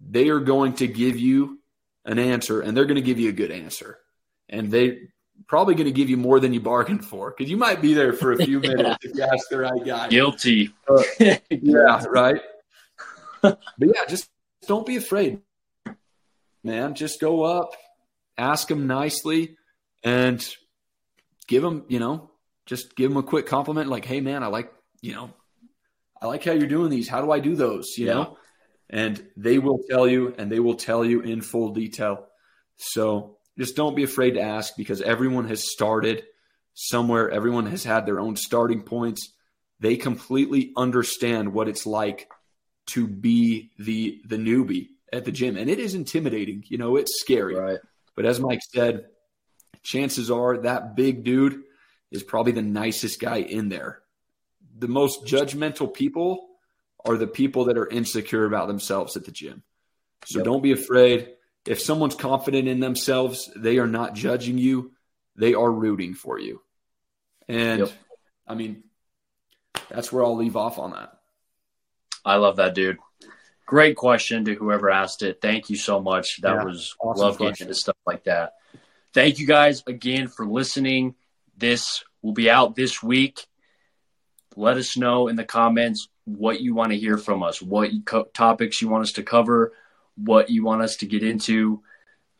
they 0.00 0.28
are 0.28 0.40
going 0.40 0.74
to 0.74 0.88
give 0.88 1.18
you 1.18 1.60
an 2.04 2.18
answer 2.18 2.60
and 2.60 2.76
they're 2.76 2.86
going 2.86 2.96
to 2.96 3.02
give 3.02 3.20
you 3.20 3.28
a 3.28 3.32
good 3.32 3.50
answer 3.50 3.98
and 4.48 4.70
they 4.70 4.98
probably 5.46 5.74
going 5.74 5.86
to 5.86 5.92
give 5.92 6.08
you 6.08 6.16
more 6.16 6.40
than 6.40 6.52
you 6.52 6.60
bargained 6.60 7.04
for 7.04 7.30
because 7.30 7.50
you 7.50 7.56
might 7.56 7.80
be 7.80 7.94
there 7.94 8.12
for 8.12 8.32
a 8.32 8.44
few 8.44 8.60
minutes 8.60 9.04
if 9.04 9.14
you 9.14 9.22
ask 9.22 9.48
the 9.50 9.58
right 9.58 9.84
guy 9.84 10.08
guilty 10.08 10.70
uh, 10.88 11.02
yeah 11.50 12.04
right 12.06 12.40
but 13.42 13.58
yeah 13.78 14.04
just 14.08 14.28
don't 14.66 14.86
be 14.86 14.96
afraid 14.96 15.40
man 16.62 16.94
just 16.94 17.20
go 17.20 17.42
up 17.42 17.72
ask 18.38 18.68
them 18.68 18.86
nicely 18.86 19.56
and 20.02 20.46
give 21.46 21.62
them 21.62 21.84
you 21.88 21.98
know 21.98 22.30
just 22.66 22.96
give 22.96 23.10
them 23.10 23.18
a 23.18 23.22
quick 23.22 23.46
compliment 23.46 23.90
like, 23.90 24.04
hey, 24.04 24.20
man, 24.20 24.42
I 24.42 24.46
like, 24.46 24.72
you 25.00 25.14
know, 25.14 25.30
I 26.20 26.26
like 26.26 26.44
how 26.44 26.52
you're 26.52 26.66
doing 26.66 26.90
these. 26.90 27.08
How 27.08 27.20
do 27.20 27.30
I 27.30 27.40
do 27.40 27.54
those? 27.54 27.94
You 27.98 28.06
yeah. 28.06 28.14
know? 28.14 28.38
And 28.88 29.26
they 29.36 29.58
will 29.58 29.80
tell 29.90 30.06
you 30.06 30.34
and 30.38 30.50
they 30.50 30.60
will 30.60 30.76
tell 30.76 31.04
you 31.04 31.20
in 31.20 31.42
full 31.42 31.70
detail. 31.70 32.26
So 32.76 33.38
just 33.58 33.76
don't 33.76 33.94
be 33.94 34.02
afraid 34.02 34.32
to 34.32 34.40
ask 34.40 34.74
because 34.76 35.00
everyone 35.00 35.48
has 35.48 35.70
started 35.70 36.24
somewhere. 36.74 37.30
Everyone 37.30 37.66
has 37.66 37.84
had 37.84 38.06
their 38.06 38.20
own 38.20 38.36
starting 38.36 38.82
points. 38.82 39.32
They 39.80 39.96
completely 39.96 40.72
understand 40.76 41.52
what 41.52 41.68
it's 41.68 41.86
like 41.86 42.28
to 42.88 43.06
be 43.06 43.70
the 43.78 44.20
the 44.26 44.36
newbie 44.36 44.88
at 45.12 45.24
the 45.24 45.32
gym. 45.32 45.56
And 45.56 45.70
it 45.70 45.78
is 45.78 45.94
intimidating. 45.94 46.64
You 46.68 46.78
know, 46.78 46.96
it's 46.96 47.20
scary. 47.20 47.54
Right. 47.54 47.78
But 48.16 48.26
as 48.26 48.40
Mike 48.40 48.60
said, 48.72 49.06
chances 49.82 50.30
are 50.30 50.58
that 50.58 50.96
big 50.96 51.24
dude– 51.24 51.62
is 52.14 52.22
probably 52.22 52.52
the 52.52 52.62
nicest 52.62 53.20
guy 53.20 53.38
in 53.38 53.68
there. 53.68 54.00
The 54.78 54.88
most 54.88 55.24
judgmental 55.26 55.92
people 55.92 56.48
are 57.04 57.16
the 57.16 57.26
people 57.26 57.66
that 57.66 57.76
are 57.76 57.88
insecure 57.88 58.44
about 58.44 58.68
themselves 58.68 59.16
at 59.16 59.24
the 59.24 59.32
gym. 59.32 59.62
So 60.24 60.38
yep. 60.38 60.44
don't 60.44 60.62
be 60.62 60.72
afraid. 60.72 61.30
If 61.66 61.80
someone's 61.80 62.14
confident 62.14 62.68
in 62.68 62.80
themselves, 62.80 63.50
they 63.56 63.78
are 63.78 63.86
not 63.86 64.14
judging 64.14 64.58
you, 64.58 64.92
they 65.36 65.54
are 65.54 65.70
rooting 65.70 66.14
for 66.14 66.38
you. 66.38 66.60
And 67.48 67.80
yep. 67.80 67.92
I 68.46 68.54
mean, 68.54 68.84
that's 69.88 70.12
where 70.12 70.24
I'll 70.24 70.36
leave 70.36 70.56
off 70.56 70.78
on 70.78 70.92
that. 70.92 71.18
I 72.24 72.36
love 72.36 72.56
that, 72.56 72.74
dude. 72.74 72.98
Great 73.66 73.96
question 73.96 74.44
to 74.44 74.54
whoever 74.54 74.90
asked 74.90 75.22
it. 75.22 75.40
Thank 75.40 75.70
you 75.70 75.76
so 75.76 76.00
much. 76.00 76.40
That 76.42 76.56
yeah, 76.56 76.64
was 76.64 76.94
awesome 77.00 77.22
love 77.22 77.36
question. 77.36 77.52
getting 77.52 77.66
into 77.68 77.74
stuff 77.74 77.96
like 78.06 78.24
that. 78.24 78.54
Thank 79.14 79.38
you 79.38 79.46
guys 79.46 79.82
again 79.86 80.28
for 80.28 80.46
listening. 80.46 81.14
This 81.56 82.04
will 82.20 82.32
be 82.32 82.50
out 82.50 82.74
this 82.74 83.02
week. 83.02 83.46
Let 84.56 84.76
us 84.76 84.96
know 84.96 85.28
in 85.28 85.36
the 85.36 85.44
comments 85.44 86.08
what 86.24 86.60
you 86.60 86.74
want 86.74 86.92
to 86.92 86.98
hear 86.98 87.16
from 87.18 87.42
us, 87.42 87.60
what 87.60 87.90
co- 88.04 88.28
topics 88.34 88.80
you 88.80 88.88
want 88.88 89.02
us 89.02 89.12
to 89.12 89.22
cover, 89.22 89.72
what 90.16 90.50
you 90.50 90.64
want 90.64 90.82
us 90.82 90.96
to 90.96 91.06
get 91.06 91.22
into. 91.22 91.82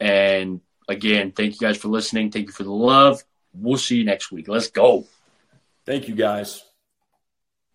And 0.01 0.61
again, 0.89 1.33
thank 1.33 1.55
you 1.55 1.67
guys 1.67 1.77
for 1.77 1.89
listening. 1.89 2.31
Thank 2.31 2.47
you 2.47 2.53
for 2.53 2.65
the 2.65 2.71
love. 2.71 3.23
We'll 3.53 3.79
see 3.79 3.97
you 3.97 4.05
next 4.05 4.33
week. 4.33 4.49
Let's 4.49 4.71
go. 4.71 5.07
Thank 5.87 6.09
you, 6.09 6.15
guys. 6.15 6.63